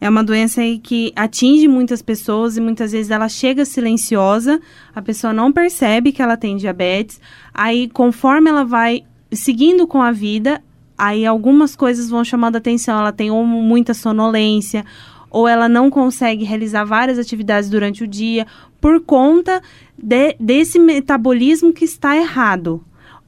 é 0.00 0.08
uma 0.08 0.24
doença 0.24 0.62
que 0.82 1.12
atinge 1.14 1.68
muitas 1.68 2.00
pessoas 2.00 2.56
e 2.56 2.60
muitas 2.60 2.92
vezes 2.92 3.10
ela 3.10 3.28
chega 3.28 3.64
silenciosa, 3.64 4.60
a 4.94 5.02
pessoa 5.02 5.32
não 5.32 5.52
percebe 5.52 6.10
que 6.10 6.22
ela 6.22 6.36
tem 6.36 6.56
diabetes. 6.56 7.20
Aí, 7.52 7.88
conforme 7.88 8.48
ela 8.48 8.64
vai 8.64 9.04
seguindo 9.30 9.86
com 9.86 10.00
a 10.00 10.10
vida, 10.10 10.62
aí 10.96 11.26
algumas 11.26 11.76
coisas 11.76 12.08
vão 12.08 12.24
chamando 12.24 12.54
a 12.56 12.58
atenção. 12.58 12.98
Ela 12.98 13.12
tem 13.12 13.30
ou 13.30 13.44
muita 13.44 13.92
sonolência, 13.92 14.86
ou 15.30 15.46
ela 15.46 15.68
não 15.68 15.90
consegue 15.90 16.44
realizar 16.44 16.84
várias 16.84 17.18
atividades 17.18 17.68
durante 17.68 18.02
o 18.02 18.08
dia 18.08 18.46
por 18.80 19.00
conta 19.00 19.60
de, 19.96 20.34
desse 20.40 20.78
metabolismo 20.78 21.74
que 21.74 21.84
está 21.84 22.16
errado 22.16 22.82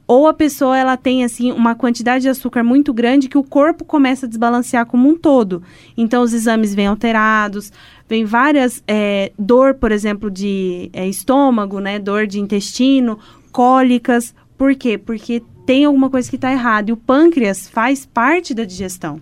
ou 0.07 0.27
a 0.27 0.33
pessoa 0.33 0.77
ela 0.77 0.97
tem 0.97 1.23
assim 1.23 1.51
uma 1.51 1.75
quantidade 1.75 2.23
de 2.23 2.29
açúcar 2.29 2.63
muito 2.63 2.93
grande 2.93 3.29
que 3.29 3.37
o 3.37 3.43
corpo 3.43 3.85
começa 3.85 4.25
a 4.25 4.29
desbalancear 4.29 4.85
como 4.85 5.09
um 5.09 5.17
todo. 5.17 5.63
Então 5.97 6.23
os 6.23 6.33
exames 6.33 6.75
vêm 6.75 6.87
alterados, 6.87 7.71
vem 8.07 8.25
várias 8.25 8.83
é, 8.87 9.31
dor, 9.39 9.75
por 9.75 9.91
exemplo, 9.91 10.29
de 10.29 10.89
é, 10.93 11.07
estômago, 11.07 11.79
né, 11.79 11.99
dor 11.99 12.27
de 12.27 12.39
intestino, 12.39 13.17
cólicas. 13.51 14.35
Por 14.57 14.75
quê? 14.75 14.97
Porque 14.97 15.41
tem 15.65 15.85
alguma 15.85 16.09
coisa 16.09 16.29
que 16.29 16.35
está 16.35 16.51
errada 16.51 16.89
e 16.89 16.93
o 16.93 16.97
pâncreas 16.97 17.69
faz 17.69 18.05
parte 18.05 18.53
da 18.53 18.65
digestão. 18.65 19.21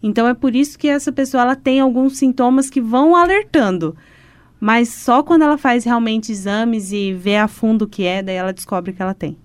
Então 0.00 0.28
é 0.28 0.34
por 0.34 0.54
isso 0.54 0.78
que 0.78 0.86
essa 0.86 1.10
pessoa 1.10 1.42
ela 1.42 1.56
tem 1.56 1.80
alguns 1.80 2.18
sintomas 2.18 2.70
que 2.70 2.80
vão 2.80 3.16
alertando. 3.16 3.96
Mas 4.60 4.88
só 4.90 5.22
quando 5.22 5.42
ela 5.42 5.58
faz 5.58 5.84
realmente 5.84 6.30
exames 6.30 6.92
e 6.92 7.12
vê 7.12 7.36
a 7.36 7.48
fundo 7.48 7.82
o 7.82 7.88
que 7.88 8.04
é, 8.04 8.22
daí 8.22 8.36
ela 8.36 8.52
descobre 8.52 8.92
que 8.92 9.02
ela 9.02 9.14
tem. 9.14 9.36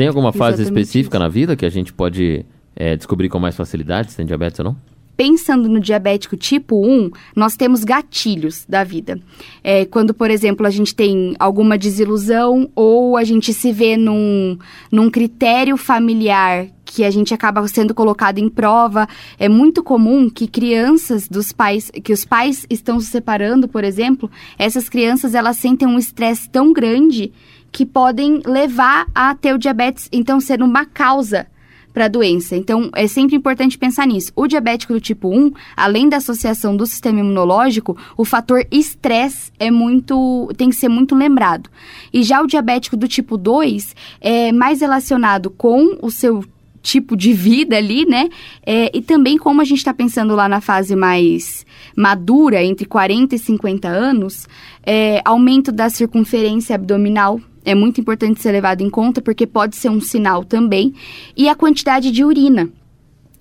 Tem 0.00 0.08
alguma 0.08 0.32
fase 0.32 0.62
específica 0.62 1.18
isso. 1.18 1.22
na 1.22 1.28
vida 1.28 1.54
que 1.54 1.66
a 1.66 1.68
gente 1.68 1.92
pode 1.92 2.46
é, 2.74 2.96
descobrir 2.96 3.28
com 3.28 3.38
mais 3.38 3.54
facilidade 3.54 4.10
se 4.10 4.16
tem 4.16 4.24
diabetes 4.24 4.58
ou 4.58 4.64
não? 4.64 4.76
Pensando 5.14 5.68
no 5.68 5.78
diabético 5.78 6.38
tipo 6.38 6.82
1, 6.82 7.10
nós 7.36 7.54
temos 7.54 7.84
gatilhos 7.84 8.64
da 8.66 8.82
vida. 8.82 9.20
É, 9.62 9.84
quando, 9.84 10.14
por 10.14 10.30
exemplo, 10.30 10.66
a 10.66 10.70
gente 10.70 10.94
tem 10.94 11.34
alguma 11.38 11.76
desilusão 11.76 12.70
ou 12.74 13.14
a 13.14 13.24
gente 13.24 13.52
se 13.52 13.70
vê 13.70 13.98
num, 13.98 14.56
num 14.90 15.10
critério 15.10 15.76
familiar 15.76 16.68
que 16.86 17.04
a 17.04 17.10
gente 17.10 17.34
acaba 17.34 17.68
sendo 17.68 17.94
colocado 17.94 18.38
em 18.38 18.48
prova. 18.48 19.06
É 19.38 19.50
muito 19.50 19.82
comum 19.82 20.30
que 20.30 20.48
crianças 20.48 21.28
dos 21.28 21.52
pais, 21.52 21.90
que 22.02 22.14
os 22.14 22.24
pais 22.24 22.64
estão 22.70 22.98
se 22.98 23.08
separando, 23.08 23.68
por 23.68 23.84
exemplo, 23.84 24.30
essas 24.58 24.88
crianças 24.88 25.34
elas 25.34 25.58
sentem 25.58 25.86
um 25.86 25.98
estresse 25.98 26.48
tão 26.48 26.72
grande 26.72 27.30
que 27.72 27.86
podem 27.86 28.42
levar 28.44 29.06
a 29.14 29.34
ter 29.34 29.54
o 29.54 29.58
diabetes, 29.58 30.08
então 30.12 30.40
ser 30.40 30.62
uma 30.62 30.84
causa 30.84 31.46
para 31.92 32.04
a 32.06 32.08
doença. 32.08 32.56
Então, 32.56 32.90
é 32.94 33.06
sempre 33.06 33.36
importante 33.36 33.76
pensar 33.76 34.06
nisso. 34.06 34.32
O 34.34 34.46
diabético 34.46 34.92
do 34.92 35.00
tipo 35.00 35.28
1, 35.28 35.52
além 35.76 36.08
da 36.08 36.18
associação 36.18 36.76
do 36.76 36.86
sistema 36.86 37.20
imunológico, 37.20 37.96
o 38.16 38.24
fator 38.24 38.64
estresse 38.70 39.52
é 39.58 39.70
muito 39.70 40.50
tem 40.56 40.70
que 40.70 40.76
ser 40.76 40.88
muito 40.88 41.14
lembrado. 41.14 41.68
E 42.12 42.22
já 42.22 42.40
o 42.40 42.46
diabético 42.46 42.96
do 42.96 43.08
tipo 43.08 43.36
2 43.36 43.94
é 44.20 44.52
mais 44.52 44.80
relacionado 44.80 45.50
com 45.50 45.98
o 46.00 46.10
seu 46.10 46.44
tipo 46.82 47.14
de 47.14 47.32
vida 47.32 47.76
ali, 47.76 48.06
né? 48.06 48.28
É, 48.64 48.96
e 48.96 49.02
também 49.02 49.36
como 49.36 49.60
a 49.60 49.64
gente 49.64 49.78
está 49.78 49.92
pensando 49.92 50.34
lá 50.34 50.48
na 50.48 50.60
fase 50.60 50.96
mais 50.96 51.66
madura, 51.94 52.62
entre 52.62 52.86
40 52.86 53.34
e 53.34 53.38
50 53.38 53.86
anos, 53.88 54.48
é, 54.84 55.20
aumento 55.24 55.70
da 55.70 55.90
circunferência 55.90 56.74
abdominal 56.74 57.38
é 57.64 57.74
muito 57.74 58.00
importante 58.00 58.40
ser 58.40 58.52
levado 58.52 58.82
em 58.82 58.90
conta 58.90 59.20
porque 59.20 59.46
pode 59.46 59.76
ser 59.76 59.88
um 59.88 60.00
sinal 60.00 60.44
também. 60.44 60.94
E 61.36 61.48
a 61.48 61.54
quantidade 61.54 62.10
de 62.10 62.24
urina. 62.24 62.70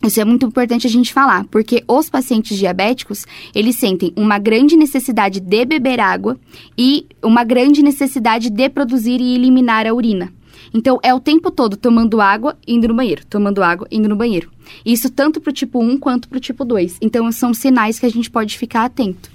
Isso 0.01 0.21
é 0.21 0.23
muito 0.23 0.45
importante 0.45 0.88
a 0.88 0.89
gente 0.89 1.13
falar, 1.13 1.45
porque 1.51 1.84
os 1.86 2.10
pacientes 2.10 2.58
diabéticos, 2.58 3.25
eles 3.53 3.75
sentem 3.75 4.13
uma 4.15 4.39
grande 4.39 4.77
necessidade 4.77 5.41
de 5.41 5.65
beber 5.65 5.99
água 5.99 6.39
e 6.77 7.05
uma 7.21 7.43
grande 7.43 7.84
necessidade 7.84 8.49
de 8.49 8.69
produzir 8.69 9.19
e 9.19 9.36
eliminar 9.36 9.86
a 9.86 9.93
urina. 9.93 10.32
Então, 10.73 10.99
é 11.03 11.13
o 11.13 11.19
tempo 11.19 11.51
todo 11.51 11.75
tomando 11.75 12.21
água, 12.21 12.58
indo 12.65 12.88
no 12.88 12.93
banheiro, 12.93 13.25
tomando 13.25 13.62
água, 13.62 13.88
indo 13.91 14.08
no 14.08 14.15
banheiro. 14.15 14.49
Isso 14.86 15.10
tanto 15.10 15.41
para 15.41 15.49
o 15.49 15.53
tipo 15.53 15.84
1 15.84 15.97
quanto 15.97 16.29
para 16.29 16.38
o 16.38 16.41
tipo 16.41 16.63
2. 16.63 16.97
Então, 17.01 17.29
são 17.32 17.53
sinais 17.53 17.99
que 17.99 18.05
a 18.05 18.10
gente 18.10 18.29
pode 18.29 18.58
ficar 18.58 18.86
atento. 18.86 19.29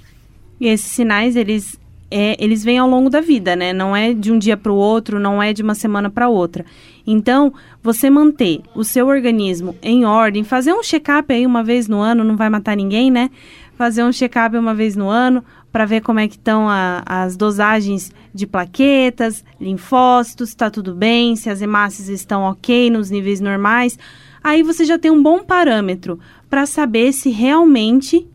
E 0.59 0.67
esses 0.67 0.91
sinais, 0.91 1.35
eles 1.35 1.77
é, 2.17 2.37
eles 2.39 2.63
vêm 2.63 2.77
ao 2.77 2.89
longo 2.89 3.09
da 3.09 3.19
vida, 3.19 3.57
né? 3.57 3.73
Não 3.73 3.93
é 3.93 4.13
de 4.13 4.31
um 4.31 4.39
dia 4.39 4.55
para 4.55 4.71
o 4.71 4.75
outro, 4.77 5.19
não 5.19 5.43
é 5.43 5.51
de 5.51 5.61
uma 5.61 5.75
semana 5.75 6.09
para 6.09 6.29
outra. 6.29 6.65
Então, 7.05 7.53
você 7.83 8.09
manter 8.09 8.61
o 8.73 8.85
seu 8.85 9.07
organismo 9.07 9.75
em 9.81 10.05
ordem, 10.05 10.41
fazer 10.41 10.71
um 10.71 10.81
check-up 10.81 11.33
aí 11.33 11.45
uma 11.45 11.61
vez 11.61 11.89
no 11.89 11.99
ano, 11.99 12.23
não 12.23 12.37
vai 12.37 12.49
matar 12.49 12.77
ninguém, 12.77 13.11
né? 13.11 13.29
Fazer 13.77 14.01
um 14.01 14.13
check-up 14.13 14.55
uma 14.55 14.73
vez 14.73 14.95
no 14.95 15.09
ano 15.09 15.43
para 15.73 15.83
ver 15.83 15.99
como 15.99 16.21
é 16.21 16.27
que 16.29 16.35
estão 16.37 16.67
as 17.05 17.35
dosagens 17.35 18.13
de 18.33 18.47
plaquetas, 18.47 19.43
linfócitos, 19.59 20.47
está 20.47 20.69
tudo 20.69 20.95
bem, 20.95 21.35
se 21.35 21.49
as 21.49 21.61
hemácias 21.61 22.07
estão 22.07 22.43
ok 22.43 22.89
nos 22.89 23.11
níveis 23.11 23.41
normais. 23.41 23.99
Aí 24.41 24.63
você 24.63 24.85
já 24.85 24.97
tem 24.97 25.11
um 25.11 25.21
bom 25.21 25.43
parâmetro 25.43 26.17
para 26.49 26.65
saber 26.65 27.11
se 27.11 27.29
realmente 27.29 28.25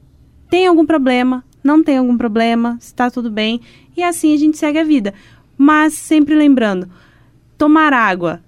tem 0.51 0.67
algum 0.67 0.85
problema, 0.85 1.43
não 1.63 1.83
tem 1.83 1.99
algum 1.99 2.17
problema, 2.17 2.77
está 2.81 3.11
tudo 3.11 3.31
bem. 3.31 3.61
E 3.97 4.03
assim 4.03 4.35
a 4.35 4.39
gente 4.39 4.59
segue 4.59 4.79
a 4.79 4.85
vida. 4.85 5.15
Mas 5.57 5.95
sempre 5.95 6.35
lembrando, 6.35 6.89
tomar 7.59 7.93
água 7.93 8.41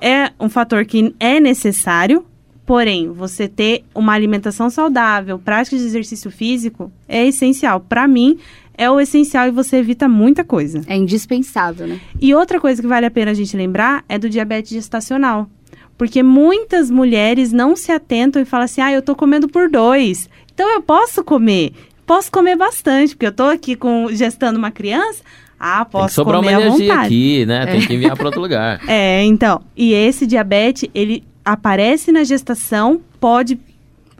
é 0.00 0.32
um 0.38 0.48
fator 0.48 0.84
que 0.84 1.14
é 1.18 1.40
necessário, 1.40 2.24
porém, 2.66 3.10
você 3.10 3.48
ter 3.48 3.84
uma 3.94 4.12
alimentação 4.12 4.70
saudável, 4.70 5.38
prática 5.38 5.76
de 5.76 5.82
exercício 5.82 6.30
físico 6.30 6.92
é 7.08 7.26
essencial. 7.26 7.80
Para 7.80 8.06
mim, 8.06 8.38
é 8.80 8.90
o 8.90 8.98
essencial 8.98 9.46
e 9.46 9.50
você 9.50 9.76
evita 9.76 10.08
muita 10.08 10.42
coisa. 10.42 10.82
É 10.86 10.96
indispensável, 10.96 11.86
né? 11.86 12.00
E 12.20 12.34
outra 12.34 12.58
coisa 12.58 12.80
que 12.80 12.88
vale 12.88 13.04
a 13.04 13.10
pena 13.10 13.30
a 13.30 13.34
gente 13.34 13.56
lembrar 13.56 14.04
é 14.08 14.18
do 14.18 14.30
diabetes 14.30 14.72
gestacional. 14.72 15.50
Porque 15.98 16.22
muitas 16.22 16.90
mulheres 16.90 17.52
não 17.52 17.76
se 17.76 17.92
atentam 17.92 18.40
e 18.40 18.46
falam 18.46 18.64
assim: 18.64 18.80
ah, 18.80 18.90
eu 18.90 19.02
tô 19.02 19.14
comendo 19.14 19.48
por 19.48 19.68
dois. 19.68 20.30
Então 20.54 20.66
eu 20.72 20.80
posso 20.80 21.22
comer. 21.22 21.74
Posso 22.10 22.28
comer 22.32 22.56
bastante, 22.56 23.14
porque 23.14 23.26
eu 23.26 23.32
tô 23.32 23.44
aqui 23.44 23.76
com, 23.76 24.08
gestando 24.10 24.58
uma 24.58 24.72
criança. 24.72 25.22
Ah, 25.60 25.84
posso 25.84 26.06
Tem 26.06 26.08
que 26.08 26.14
sobrar 26.14 26.40
comer 26.40 26.56
uma 26.56 26.60
energia 26.60 26.92
à 26.92 26.96
vontade. 26.96 27.06
aqui, 27.06 27.46
né? 27.46 27.66
Tem 27.66 27.86
que 27.86 27.94
enviar 27.94 28.16
para 28.16 28.26
outro 28.26 28.40
lugar. 28.40 28.80
É, 28.90 29.22
então. 29.22 29.62
E 29.76 29.92
esse 29.94 30.26
diabetes, 30.26 30.90
ele 30.92 31.22
aparece 31.44 32.10
na 32.10 32.24
gestação, 32.24 33.00
pode 33.20 33.56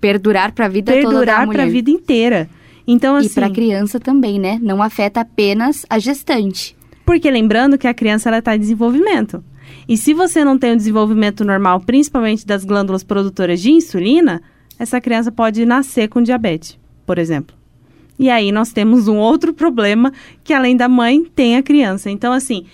Perdurar 0.01 0.53
para 0.53 0.67
a 0.67 0.69
vida 0.69 0.93
toda 0.93 1.03
da 1.03 1.09
perdurar 1.09 1.47
mulher. 1.47 1.53
para 1.53 1.63
a 1.65 1.69
vida 1.69 1.91
inteira. 1.91 2.49
Então, 2.87 3.17
assim. 3.17 3.27
E 3.27 3.31
para 3.31 3.47
a 3.47 3.51
criança 3.51 3.99
também, 3.99 4.39
né? 4.39 4.61
Não 4.63 4.81
afeta 4.81 5.23
apenas 5.23 5.85
a 5.91 5.99
gestante. 5.99 6.77
Porque 7.05 7.29
lembrando 7.29 7.77
que 7.77 7.89
a 7.89 7.93
criança 7.93 8.29
ela 8.29 8.39
está 8.39 8.55
em 8.55 8.61
desenvolvimento. 8.61 9.43
E 9.89 9.97
se 9.97 10.15
você 10.15 10.45
não 10.45 10.57
tem 10.57 10.75
o 10.75 10.77
desenvolvimento 10.77 11.45
normal, 11.45 11.81
principalmente 11.81 12.47
das 12.47 12.65
glândulas 12.65 13.03
produtoras 13.03 13.61
de 13.61 13.73
insulina, 13.73 14.41
essa 14.79 15.01
criança 15.01 15.33
pode 15.33 15.67
nascer 15.67 16.07
com 16.07 16.23
diabetes, 16.23 16.79
por 17.05 17.19
exemplo. 17.19 17.60
E 18.21 18.29
aí 18.29 18.53
nós 18.53 18.71
temos 18.71 19.09
um 19.09 19.17
outro 19.17 19.55
problema 19.55 20.13
que 20.45 20.53
além 20.53 20.77
da 20.77 20.91
mãe 20.91 21.25
tem 21.35 21.57
a 21.57 21.63
criança. 21.63 22.11
Então 22.11 22.35
assim, 22.35 22.67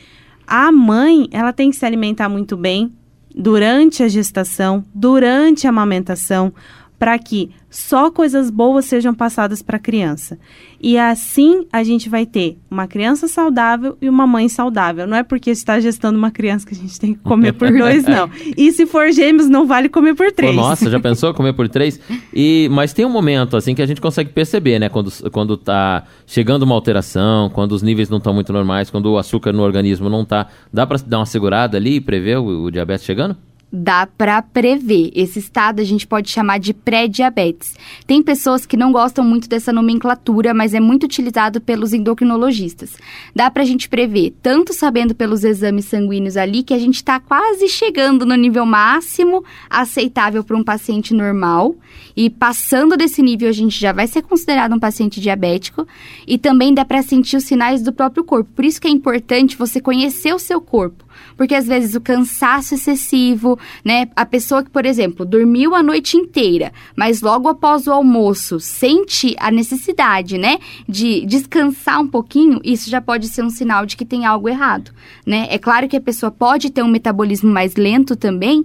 a 0.44 0.72
mãe, 0.72 1.28
ela 1.30 1.52
tem 1.52 1.70
que 1.70 1.76
se 1.76 1.86
alimentar 1.86 2.28
muito 2.28 2.56
bem 2.56 2.92
durante 3.32 4.02
a 4.02 4.08
gestação, 4.08 4.84
durante 4.92 5.64
a 5.64 5.70
amamentação, 5.70 6.52
para 6.98 7.18
que 7.18 7.50
só 7.68 8.10
coisas 8.10 8.50
boas 8.50 8.86
sejam 8.86 9.14
passadas 9.14 9.60
para 9.60 9.76
a 9.76 9.80
criança. 9.80 10.38
E 10.80 10.96
assim 10.98 11.66
a 11.72 11.82
gente 11.82 12.08
vai 12.08 12.24
ter 12.24 12.58
uma 12.70 12.86
criança 12.86 13.28
saudável 13.28 13.96
e 14.00 14.08
uma 14.08 14.26
mãe 14.26 14.48
saudável. 14.48 15.06
Não 15.06 15.16
é 15.16 15.22
porque 15.22 15.50
está 15.50 15.78
gestando 15.78 16.18
uma 16.18 16.30
criança 16.30 16.66
que 16.66 16.74
a 16.74 16.76
gente 16.76 16.98
tem 16.98 17.14
que 17.14 17.20
comer 17.20 17.52
por 17.52 17.70
dois, 17.70 18.04
não. 18.08 18.30
E 18.56 18.72
se 18.72 18.86
for 18.86 19.10
gêmeos, 19.12 19.48
não 19.48 19.66
vale 19.66 19.88
comer 19.88 20.14
por 20.14 20.26
Pô, 20.26 20.32
três. 20.32 20.56
nossa, 20.56 20.90
já 20.90 21.00
pensou 21.00 21.34
comer 21.34 21.52
por 21.52 21.68
três? 21.68 22.00
E, 22.32 22.68
mas 22.70 22.92
tem 22.92 23.04
um 23.04 23.10
momento, 23.10 23.56
assim, 23.56 23.74
que 23.74 23.82
a 23.82 23.86
gente 23.86 24.00
consegue 24.00 24.30
perceber, 24.30 24.78
né? 24.78 24.88
Quando, 24.88 25.12
quando 25.30 25.56
tá 25.56 26.04
chegando 26.26 26.62
uma 26.62 26.74
alteração, 26.74 27.50
quando 27.50 27.72
os 27.72 27.82
níveis 27.82 28.08
não 28.08 28.18
estão 28.18 28.32
muito 28.32 28.52
normais, 28.52 28.90
quando 28.90 29.06
o 29.12 29.18
açúcar 29.18 29.52
no 29.52 29.62
organismo 29.62 30.08
não 30.08 30.24
tá. 30.24 30.46
Dá 30.72 30.86
pra 30.86 30.98
dar 31.06 31.18
uma 31.18 31.26
segurada 31.26 31.76
ali 31.76 31.96
e 31.96 32.00
prever 32.00 32.38
o, 32.38 32.64
o 32.64 32.70
diabetes 32.70 33.04
chegando? 33.04 33.36
Dá 33.72 34.06
para 34.06 34.40
prever. 34.40 35.10
Esse 35.12 35.40
estado 35.40 35.80
a 35.80 35.84
gente 35.84 36.06
pode 36.06 36.30
chamar 36.30 36.58
de 36.58 36.72
pré-diabetes. 36.72 37.74
Tem 38.06 38.22
pessoas 38.22 38.64
que 38.64 38.76
não 38.76 38.92
gostam 38.92 39.24
muito 39.24 39.48
dessa 39.48 39.72
nomenclatura, 39.72 40.54
mas 40.54 40.72
é 40.72 40.78
muito 40.78 41.04
utilizado 41.04 41.60
pelos 41.60 41.92
endocrinologistas. 41.92 42.96
Dá 43.34 43.50
pra 43.50 43.64
gente 43.64 43.88
prever, 43.88 44.34
tanto 44.40 44.72
sabendo 44.72 45.16
pelos 45.16 45.42
exames 45.42 45.86
sanguíneos 45.86 46.36
ali, 46.36 46.62
que 46.62 46.74
a 46.74 46.78
gente 46.78 46.96
está 46.96 47.18
quase 47.18 47.68
chegando 47.68 48.24
no 48.24 48.36
nível 48.36 48.64
máximo 48.64 49.44
aceitável 49.68 50.44
para 50.44 50.56
um 50.56 50.62
paciente 50.62 51.12
normal. 51.12 51.74
E 52.16 52.30
passando 52.30 52.96
desse 52.96 53.20
nível, 53.20 53.48
a 53.48 53.52
gente 53.52 53.78
já 53.78 53.92
vai 53.92 54.06
ser 54.06 54.22
considerado 54.22 54.74
um 54.74 54.78
paciente 54.78 55.20
diabético. 55.20 55.86
E 56.24 56.38
também 56.38 56.72
dá 56.72 56.84
para 56.84 57.02
sentir 57.02 57.36
os 57.36 57.44
sinais 57.44 57.82
do 57.82 57.92
próprio 57.92 58.22
corpo. 58.22 58.48
Por 58.54 58.64
isso 58.64 58.80
que 58.80 58.86
é 58.86 58.90
importante 58.90 59.56
você 59.56 59.80
conhecer 59.80 60.32
o 60.32 60.38
seu 60.38 60.60
corpo. 60.60 61.05
Porque 61.36 61.54
às 61.54 61.66
vezes 61.66 61.94
o 61.94 62.00
cansaço 62.00 62.74
excessivo, 62.74 63.58
né? 63.84 64.08
A 64.14 64.24
pessoa 64.24 64.62
que, 64.62 64.70
por 64.70 64.86
exemplo, 64.86 65.24
dormiu 65.24 65.74
a 65.74 65.82
noite 65.82 66.16
inteira, 66.16 66.72
mas 66.96 67.20
logo 67.20 67.48
após 67.48 67.86
o 67.86 67.92
almoço 67.92 68.58
sente 68.60 69.34
a 69.38 69.50
necessidade, 69.50 70.38
né, 70.38 70.58
de 70.88 71.24
descansar 71.26 72.00
um 72.00 72.08
pouquinho, 72.08 72.60
isso 72.64 72.88
já 72.90 73.00
pode 73.00 73.28
ser 73.28 73.42
um 73.42 73.50
sinal 73.50 73.86
de 73.86 73.96
que 73.96 74.04
tem 74.04 74.24
algo 74.24 74.48
errado, 74.48 74.92
né? 75.24 75.46
É 75.50 75.58
claro 75.58 75.88
que 75.88 75.96
a 75.96 76.00
pessoa 76.00 76.30
pode 76.30 76.70
ter 76.70 76.82
um 76.82 76.88
metabolismo 76.88 77.50
mais 77.50 77.76
lento 77.76 78.16
também, 78.16 78.64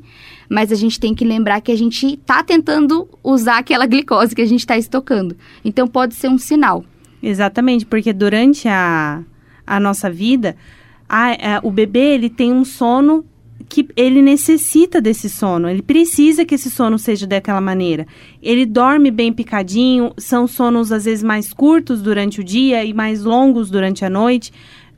mas 0.50 0.72
a 0.72 0.76
gente 0.76 1.00
tem 1.00 1.16
que 1.16 1.24
lembrar 1.24 1.62
que 1.62 1.72
a 1.72 1.78
gente 1.78 2.18
tá 2.18 2.44
tentando 2.44 3.08
usar 3.24 3.60
aquela 3.60 3.86
glicose 3.86 4.36
que 4.36 4.42
a 4.42 4.46
gente 4.46 4.60
está 4.60 4.78
estocando. 4.78 5.36
Então 5.64 5.88
pode 5.88 6.16
ser 6.16 6.28
um 6.28 6.38
sinal. 6.38 6.84
Exatamente, 7.24 7.86
porque 7.86 8.12
durante 8.12 8.68
a, 8.68 9.22
a 9.66 9.80
nossa 9.80 10.10
vida, 10.10 10.56
a- 11.20 11.60
o 11.64 11.72
bebê 11.72 12.14
ele 12.16 12.30
tem 12.30 12.54
um 12.54 12.64
sono 12.64 13.26
que 13.68 13.88
ele 13.96 14.22
necessita 14.22 15.00
desse 15.00 15.30
sono, 15.30 15.70
ele 15.70 15.82
precisa 15.82 16.44
que 16.44 16.56
esse 16.56 16.70
sono 16.70 17.00
seja 17.00 17.26
daquela 17.26 17.62
maneira. 17.62 18.06
Ele 18.44 18.66
dorme 18.66 19.10
bem 19.10 19.32
picadinho, 19.32 20.12
são 20.18 20.46
sonos 20.46 20.92
às 20.92 21.06
vezes 21.06 21.24
mais 21.24 21.54
curtos 21.54 22.02
durante 22.02 22.42
o 22.42 22.44
dia 22.44 22.84
e 22.84 22.94
mais 22.94 23.24
longos 23.24 23.70
durante 23.70 24.04
a 24.04 24.10
noite. 24.10 24.52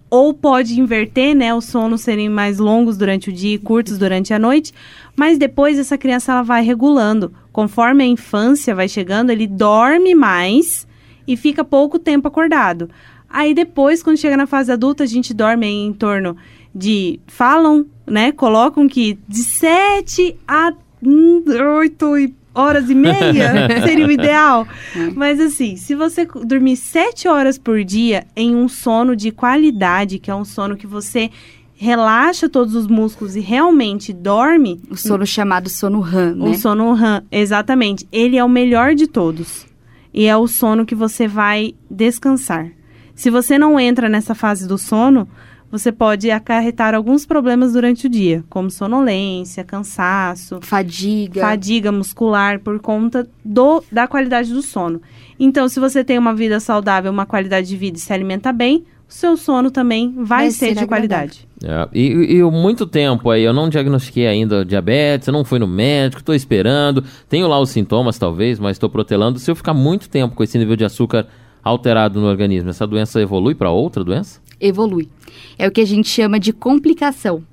Ou 0.09 0.33
pode 0.33 0.79
inverter, 0.79 1.35
né, 1.35 1.53
os 1.53 1.65
sonos 1.65 2.01
serem 2.01 2.29
mais 2.29 2.59
longos 2.59 2.97
durante 2.97 3.29
o 3.29 3.33
dia 3.33 3.55
e 3.55 3.59
curtos 3.59 3.97
durante 3.97 4.33
a 4.33 4.39
noite, 4.39 4.71
mas 5.15 5.37
depois 5.37 5.77
essa 5.77 5.97
criança 5.97 6.31
ela 6.31 6.43
vai 6.43 6.63
regulando. 6.63 7.31
Conforme 7.51 8.03
a 8.03 8.07
infância 8.07 8.73
vai 8.75 8.87
chegando, 8.87 9.31
ele 9.31 9.47
dorme 9.47 10.13
mais 10.15 10.87
e 11.27 11.37
fica 11.37 11.63
pouco 11.63 11.97
tempo 11.97 12.27
acordado. 12.27 12.89
Aí 13.33 13.55
depois, 13.55 14.03
quando 14.03 14.17
chega 14.17 14.37
na 14.37 14.45
fase 14.45 14.71
adulta, 14.71 15.03
a 15.03 15.07
gente 15.07 15.33
dorme 15.33 15.65
aí 15.65 15.73
em 15.73 15.91
torno 15.91 16.37
de. 16.73 17.19
Falam, 17.25 17.87
né? 18.05 18.31
Colocam 18.31 18.87
que 18.87 19.17
de 19.27 19.43
7 19.43 20.35
a 20.47 20.71
8 21.03 22.05
horas 22.53 22.89
e 22.91 22.93
meia 22.95 23.81
seria 23.83 24.05
o 24.07 24.11
ideal. 24.11 24.67
Mas 25.15 25.39
assim, 25.39 25.75
se 25.75 25.95
você 25.95 26.25
dormir 26.45 26.77
7 26.77 27.27
horas 27.27 27.57
por 27.57 27.83
dia 27.83 28.25
em 28.35 28.55
um 28.55 28.67
sono 28.69 29.15
de 29.15 29.31
qualidade, 29.31 30.19
que 30.19 30.29
é 30.29 30.35
um 30.35 30.45
sono 30.45 30.77
que 30.77 30.85
você 30.85 31.31
relaxa 31.75 32.47
todos 32.47 32.75
os 32.75 32.85
músculos 32.87 33.35
e 33.35 33.39
realmente 33.39 34.13
dorme, 34.13 34.79
O 34.91 34.95
sono 34.95 35.25
chamado 35.25 35.69
sono 35.69 35.99
REM, 36.01 36.35
né? 36.35 36.49
o 36.49 36.53
sono 36.53 36.93
REM, 36.93 37.23
exatamente. 37.31 38.07
Ele 38.11 38.37
é 38.37 38.43
o 38.43 38.47
melhor 38.47 38.93
de 38.93 39.07
todos. 39.07 39.65
E 40.13 40.25
é 40.27 40.37
o 40.37 40.47
sono 40.47 40.85
que 40.85 40.93
você 40.93 41.27
vai 41.27 41.73
descansar. 41.89 42.71
Se 43.15 43.29
você 43.29 43.57
não 43.57 43.79
entra 43.79 44.09
nessa 44.09 44.33
fase 44.33 44.67
do 44.67 44.77
sono, 44.77 45.27
você 45.73 45.91
pode 45.91 46.29
acarretar 46.29 46.93
alguns 46.93 47.25
problemas 47.25 47.73
durante 47.73 48.05
o 48.05 48.09
dia, 48.09 48.43
como 48.47 48.69
sonolência, 48.69 49.63
cansaço, 49.63 50.59
Fadiga. 50.61 51.41
fadiga 51.41 51.91
muscular 51.91 52.59
por 52.59 52.79
conta 52.79 53.27
do, 53.43 53.83
da 53.91 54.07
qualidade 54.07 54.53
do 54.53 54.61
sono. 54.61 55.01
Então, 55.39 55.67
se 55.67 55.79
você 55.79 56.03
tem 56.03 56.19
uma 56.19 56.33
vida 56.35 56.59
saudável, 56.59 57.11
uma 57.11 57.25
qualidade 57.25 57.67
de 57.67 57.75
vida 57.75 57.97
e 57.97 57.99
se 57.99 58.13
alimenta 58.13 58.53
bem, 58.53 58.85
o 59.09 59.13
seu 59.13 59.35
sono 59.35 59.71
também 59.71 60.13
vai, 60.15 60.23
Vai 60.25 60.51
ser, 60.51 60.75
ser 60.75 60.75
de 60.75 60.85
qualidade. 60.85 61.47
É, 61.63 61.89
e, 61.91 62.37
e 62.37 62.43
muito 62.43 62.85
tempo 62.85 63.31
aí, 63.31 63.43
eu 63.43 63.53
não 63.53 63.67
diagnostiquei 63.67 64.27
ainda 64.27 64.63
diabetes, 64.63 65.27
eu 65.27 65.33
não 65.33 65.43
fui 65.43 65.57
no 65.57 65.67
médico, 65.67 66.21
estou 66.21 66.35
esperando, 66.35 67.03
tenho 67.27 67.47
lá 67.47 67.59
os 67.59 67.71
sintomas 67.71 68.19
talvez, 68.19 68.59
mas 68.59 68.75
estou 68.75 68.91
protelando. 68.91 69.39
Se 69.39 69.49
eu 69.49 69.55
ficar 69.55 69.73
muito 69.73 70.07
tempo 70.07 70.35
com 70.35 70.43
esse 70.43 70.55
nível 70.57 70.75
de 70.75 70.85
açúcar 70.85 71.25
alterado 71.63 72.19
no 72.19 72.27
organismo, 72.27 72.69
essa 72.69 72.85
doença 72.85 73.21
evolui 73.21 73.55
para 73.55 73.71
outra 73.71 74.03
doença? 74.03 74.41
evolui. 74.59 75.09
É 75.57 75.67
o 75.67 75.71
que 75.71 75.81
a 75.81 75.85
gente 75.85 76.07
chama 76.07 76.39
de 76.39 76.53
complicação. 76.53 77.43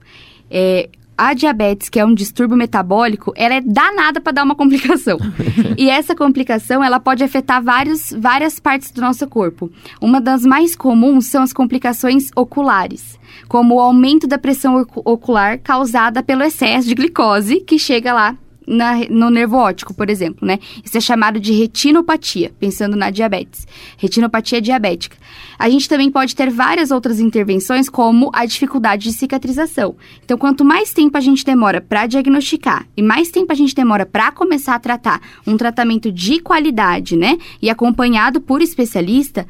É, 0.51 0.89
a 1.19 1.35
diabetes, 1.35 1.89
que 1.89 1.99
é 1.99 2.05
um 2.05 2.15
distúrbio 2.15 2.57
metabólico, 2.57 3.33
ela 3.37 3.55
é 3.55 3.61
danada 3.61 4.21
para 4.21 4.33
dar 4.33 4.45
uma 4.45 4.55
complicação. 4.55 5.19
e 5.77 5.91
essa 5.91 6.15
complicação, 6.15 6.83
ela 6.83 7.01
pode 7.01 7.23
afetar 7.25 7.63
vários, 7.63 8.13
várias 8.17 8.59
partes 8.59 8.91
do 8.91 9.01
nosso 9.01 9.27
corpo. 9.27 9.71
Uma 10.01 10.21
das 10.21 10.43
mais 10.45 10.77
comuns 10.77 11.27
são 11.27 11.43
as 11.43 11.53
complicações 11.53 12.31
oculares, 12.35 13.19
como 13.49 13.75
o 13.75 13.81
aumento 13.81 14.27
da 14.27 14.39
pressão 14.39 14.81
ocu- 14.81 15.03
ocular 15.05 15.59
causada 15.59 16.23
pelo 16.23 16.43
excesso 16.43 16.89
de 16.89 16.95
glicose 16.95 17.61
que 17.61 17.79
chega 17.79 18.15
lá 18.15 18.37
na, 18.71 19.01
no 19.11 19.31
nervo 19.31 19.57
óptico, 19.57 19.93
por 19.93 20.09
exemplo, 20.09 20.47
né? 20.47 20.59
Isso 20.85 20.97
é 20.97 21.01
chamado 21.01 21.41
de 21.41 21.53
retinopatia, 21.53 22.53
pensando 22.59 22.97
na 22.97 23.11
diabetes. 23.11 23.67
Retinopatia 23.99 24.61
diabética. 24.61 25.17
A 25.59 25.69
gente 25.69 25.89
também 25.89 26.11
pode 26.11 26.35
ter 26.35 26.49
várias 26.51 26.91
outras 26.91 27.19
intervenções, 27.19 27.89
como 27.89 28.31
a 28.33 28.47
dificuldade 28.47 29.05
de 29.05 29.13
cicatrização. 29.13 29.97
Então, 30.25 30.39
quanto 30.39 30.65
mais 30.65 30.93
tempo 30.93 31.19
a 31.19 31.21
gente 31.21 31.45
demora 31.45 31.81
para 31.81 32.07
diagnosticar 32.07 32.87
e 32.97 33.03
mais 33.03 33.31
tempo 33.31 33.53
a 33.53 33.57
gente 33.57 33.75
demora 33.75 34.07
para 34.07 34.31
começar 34.31 34.77
a 34.77 34.79
tratar 34.79 35.21
um 35.47 35.57
tratamento 35.57 36.13
de 36.13 36.39
qualidade, 36.41 37.17
né? 37.17 37.37
E 37.61 37.69
acompanhado 37.69 38.41
por 38.41 38.63
especialista, 38.63 39.47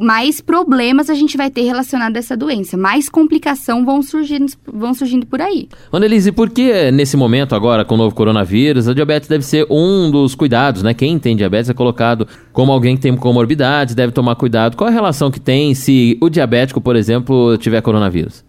mais 0.00 0.40
problemas 0.40 1.10
a 1.10 1.14
gente 1.14 1.36
vai 1.36 1.50
ter 1.50 1.62
relacionado 1.62 2.16
a 2.16 2.18
essa 2.18 2.36
doença, 2.36 2.76
mais 2.76 3.08
complicação 3.08 3.84
vão 3.84 4.02
surgindo, 4.02 4.52
vão 4.66 4.94
surgindo 4.94 5.26
por 5.26 5.40
aí. 5.40 5.68
Annelise, 5.92 6.32
por 6.32 6.50
que 6.50 6.90
nesse 6.90 7.16
momento 7.16 7.54
agora 7.54 7.84
com 7.84 7.94
o 7.94 7.98
novo 7.98 8.14
coronavírus, 8.14 8.88
a 8.88 8.94
diabetes 8.94 9.28
deve 9.28 9.44
ser 9.44 9.66
um 9.70 10.10
dos 10.10 10.34
cuidados, 10.34 10.82
né? 10.82 10.94
Quem 10.94 11.18
tem 11.18 11.36
diabetes 11.36 11.70
é 11.70 11.74
colocado 11.74 12.26
como 12.52 12.72
alguém 12.72 12.96
que 12.96 13.02
tem 13.02 13.16
comorbidades, 13.16 13.94
deve 13.94 14.12
tomar 14.12 14.36
cuidado. 14.36 14.76
Qual 14.76 14.88
a 14.88 14.92
relação 14.92 15.30
que 15.30 15.40
tem 15.40 15.74
se 15.74 16.16
o 16.20 16.28
diabético, 16.28 16.80
por 16.80 16.96
exemplo, 16.96 17.56
tiver 17.58 17.80
coronavírus? 17.80 18.44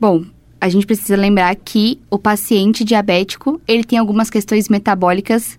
Bom, 0.00 0.24
a 0.60 0.68
gente 0.68 0.86
precisa 0.86 1.16
lembrar 1.16 1.54
que 1.54 2.00
o 2.10 2.18
paciente 2.18 2.84
diabético, 2.84 3.60
ele 3.66 3.84
tem 3.84 3.98
algumas 3.98 4.30
questões 4.30 4.68
metabólicas 4.68 5.58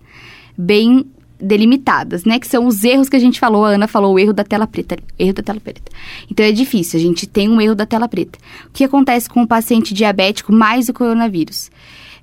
bem 0.56 1.06
delimitadas, 1.40 2.24
né? 2.24 2.38
Que 2.38 2.46
são 2.46 2.66
os 2.66 2.82
erros 2.84 3.08
que 3.08 3.16
a 3.16 3.20
gente 3.20 3.38
falou, 3.38 3.64
a 3.64 3.70
Ana 3.70 3.86
falou 3.86 4.14
o 4.14 4.18
erro 4.18 4.32
da 4.32 4.44
tela 4.44 4.66
preta, 4.66 4.96
erro 5.18 5.34
da 5.34 5.42
tela 5.42 5.60
preta. 5.60 5.82
Então 6.30 6.44
é 6.44 6.52
difícil, 6.52 6.98
a 6.98 7.02
gente 7.02 7.26
tem 7.26 7.48
um 7.48 7.60
erro 7.60 7.74
da 7.74 7.86
tela 7.86 8.08
preta. 8.08 8.38
O 8.66 8.70
que 8.72 8.84
acontece 8.84 9.28
com 9.28 9.42
o 9.42 9.46
paciente 9.46 9.94
diabético 9.94 10.52
mais 10.52 10.88
o 10.88 10.94
coronavírus? 10.94 11.70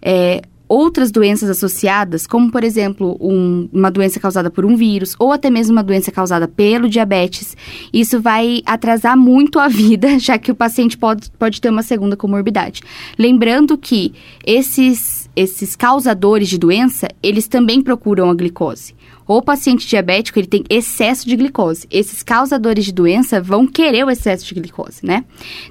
É, 0.02 0.42
outras 0.68 1.12
doenças 1.12 1.50
associadas, 1.50 2.26
como 2.26 2.52
por 2.52 2.64
exemplo 2.64 3.18
um, 3.20 3.70
uma 3.72 3.92
doença 3.92 4.20
causada 4.20 4.50
por 4.50 4.66
um 4.66 4.76
vírus 4.76 5.16
ou 5.20 5.32
até 5.32 5.50
mesmo 5.50 5.74
uma 5.74 5.84
doença 5.84 6.12
causada 6.12 6.48
pelo 6.48 6.90
diabetes, 6.90 7.56
isso 7.94 8.22
vai 8.22 8.62
atrasar 8.66 9.18
muito 9.18 9.60
a 9.60 9.68
vida, 9.68 10.18
já 10.20 10.38
que 10.38 10.52
o 10.52 10.56
paciente 10.56 10.98
pode, 10.98 11.30
pode 11.32 11.62
ter 11.62 11.70
uma 11.70 11.84
segunda 11.84 12.16
comorbidade. 12.16 12.82
Lembrando 13.18 13.78
que 13.78 14.14
esses, 14.46 15.30
esses 15.36 15.76
causadores 15.76 16.50
de 16.50 16.58
doença, 16.58 17.08
eles 17.22 17.48
também 17.48 17.82
procuram 17.82 18.30
a 18.30 18.34
glicose. 18.34 18.94
O 19.28 19.42
paciente 19.42 19.88
diabético, 19.88 20.38
ele 20.38 20.48
tem 20.48 20.64
excesso 20.70 21.28
de 21.28 21.36
glicose. 21.36 21.88
Esses 21.90 22.22
causadores 22.22 22.86
de 22.86 22.94
doença 22.94 23.42
vão 23.42 23.66
querer 23.66 24.06
o 24.06 24.10
excesso 24.12 24.46
de 24.46 24.54
glicose, 24.54 25.04
né? 25.04 25.26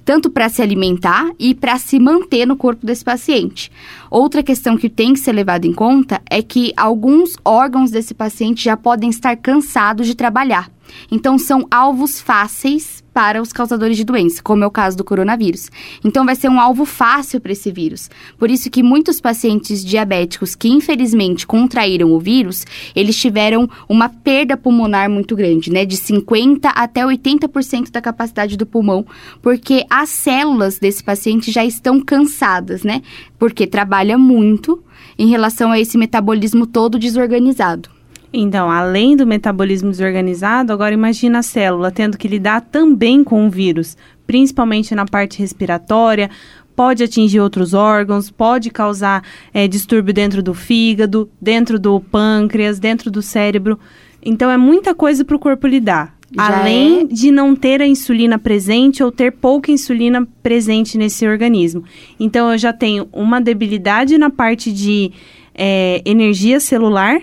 Tanto 0.05 0.29
para 0.29 0.49
se 0.49 0.61
alimentar 0.61 1.31
e 1.39 1.55
para 1.55 1.79
se 1.79 2.01
manter 2.01 2.47
no 2.47 2.57
corpo 2.57 2.85
desse 2.85 3.05
paciente. 3.05 3.71
Outra 4.11 4.43
questão 4.43 4.77
que 4.77 4.89
tem 4.89 5.13
que 5.13 5.21
ser 5.21 5.33
levada 5.33 5.67
em 5.67 5.73
conta 5.73 6.21
é 6.29 6.43
que 6.43 6.73
alguns 6.77 7.37
órgãos 7.45 7.91
desse 7.91 8.13
paciente 8.15 8.65
já 8.65 8.77
podem 8.77 9.09
estar 9.11 9.37
cansados 9.37 10.07
de 10.07 10.17
trabalhar. 10.17 10.74
Então, 11.11 11.39
são 11.39 11.67
alvos 11.71 12.21
fáceis 12.21 13.03
para 13.15 13.41
os 13.41 13.53
causadores 13.53 13.97
de 13.97 14.03
doença, 14.03 14.43
como 14.43 14.65
é 14.65 14.67
o 14.67 14.71
caso 14.71 14.97
do 14.97 15.05
coronavírus. 15.05 15.71
Então, 16.05 16.27
vai 16.27 16.35
ser 16.35 16.49
um 16.49 16.59
alvo 16.59 16.85
fácil 16.85 17.41
para 17.41 17.53
esse 17.53 17.71
vírus. 17.71 18.11
Por 18.37 18.51
isso 18.51 18.69
que 18.69 18.83
muitos 18.83 19.21
pacientes 19.21 19.85
diabéticos 19.85 20.57
que, 20.57 20.69
infelizmente, 20.69 21.47
contraíram 21.47 22.11
o 22.11 22.19
vírus, 22.19 22.67
eles 22.95 23.17
tiveram 23.17 23.71
uma 23.89 24.09
perda 24.09 24.57
pulmonar 24.57 25.09
muito 25.09 25.37
grande, 25.37 25.71
né? 25.71 25.85
De 25.85 25.97
50% 25.97 26.73
até 26.75 27.03
80% 27.05 27.93
da 27.93 28.01
capacidade 28.01 28.57
do 28.57 28.67
pulmão, 28.67 29.07
porque 29.41 29.87
as 29.89 30.11
células 30.11 30.81
desse 30.81 31.05
paciente 31.05 31.53
já 31.53 31.65
estão 31.65 32.01
cansadas, 32.01 32.83
né? 32.83 33.01
Porque 33.39 33.67
trabalha 33.67 34.19
muito 34.19 34.83
em 35.17 35.29
relação 35.29 35.71
a 35.71 35.79
esse 35.79 35.97
metabolismo 35.97 36.67
todo 36.67 36.99
desorganizado. 36.99 37.94
Então, 38.37 38.69
além 38.69 39.17
do 39.17 39.25
metabolismo 39.25 39.93
desorganizado, 39.93 40.73
agora 40.73 40.93
imagina 40.93 41.39
a 41.39 41.43
célula 41.43 41.93
tendo 41.93 42.19
que 42.19 42.27
lidar 42.27 42.63
também 42.63 43.23
com 43.23 43.47
o 43.47 43.51
vírus, 43.51 43.97
principalmente 44.27 44.93
na 44.93 45.05
parte 45.05 45.39
respiratória, 45.39 46.29
pode 46.75 47.05
atingir 47.05 47.39
outros 47.39 47.75
órgãos, 47.75 48.33
pode 48.33 48.71
causar 48.71 49.23
é, 49.53 49.69
distúrbio 49.69 50.13
dentro 50.13 50.43
do 50.43 50.53
fígado, 50.53 51.31
dentro 51.41 51.79
do 51.79 52.01
pâncreas, 52.01 52.81
dentro 52.81 53.09
do 53.09 53.23
cérebro. 53.23 53.79
Então, 54.21 54.51
é 54.51 54.57
muita 54.57 54.97
coisa 54.97 55.25
para 55.25 55.37
o 55.37 55.39
corpo 55.39 55.69
lidar. 55.69 56.13
Já 56.35 56.61
além 56.61 57.03
é. 57.03 57.05
de 57.05 57.31
não 57.31 57.55
ter 57.55 57.81
a 57.81 57.87
insulina 57.87 58.37
presente 58.37 59.01
ou 59.05 59.13
ter 59.13 59.31
pouca 59.31 59.71
insulina 59.71 60.27
presente 60.43 60.99
nesse 60.99 61.25
organismo. 61.25 61.85
Então, 62.19 62.51
eu 62.51 62.59
já 62.59 62.73
tenho 62.73 63.09
uma 63.13 63.41
debilidade 63.41 64.19
na 64.19 64.29
parte 64.29 64.73
de 64.73 65.13
é, 65.55 66.03
energia 66.05 66.59
celular 66.59 67.21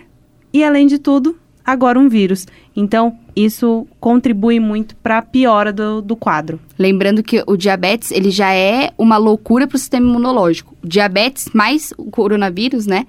e, 0.54 0.64
além 0.64 0.88
de 0.88 0.98
tudo, 0.98 1.38
agora 1.66 2.00
um 2.00 2.10
vírus. 2.10 2.48
Então, 2.76 3.18
isso 3.36 3.88
contribui 4.00 4.60
muito 4.60 4.96
para 4.98 5.20
a 5.20 5.22
piora 5.22 5.72
do, 5.72 6.02
do 6.02 6.16
quadro. 6.16 6.60
Lembrando 6.78 7.24
que 7.24 7.44
o 7.48 7.56
diabetes, 7.56 8.12
ele 8.12 8.30
já 8.32 8.54
é 8.54 8.92
uma 8.98 9.18
loucura 9.18 9.68
para 9.68 9.76
o 9.76 9.80
sistema 9.80 10.08
imunológico. 10.08 10.76
Diabetes 10.84 11.50
mais 11.54 11.94
o 11.98 12.10
coronavírus, 12.12 12.86
né? 12.86 13.06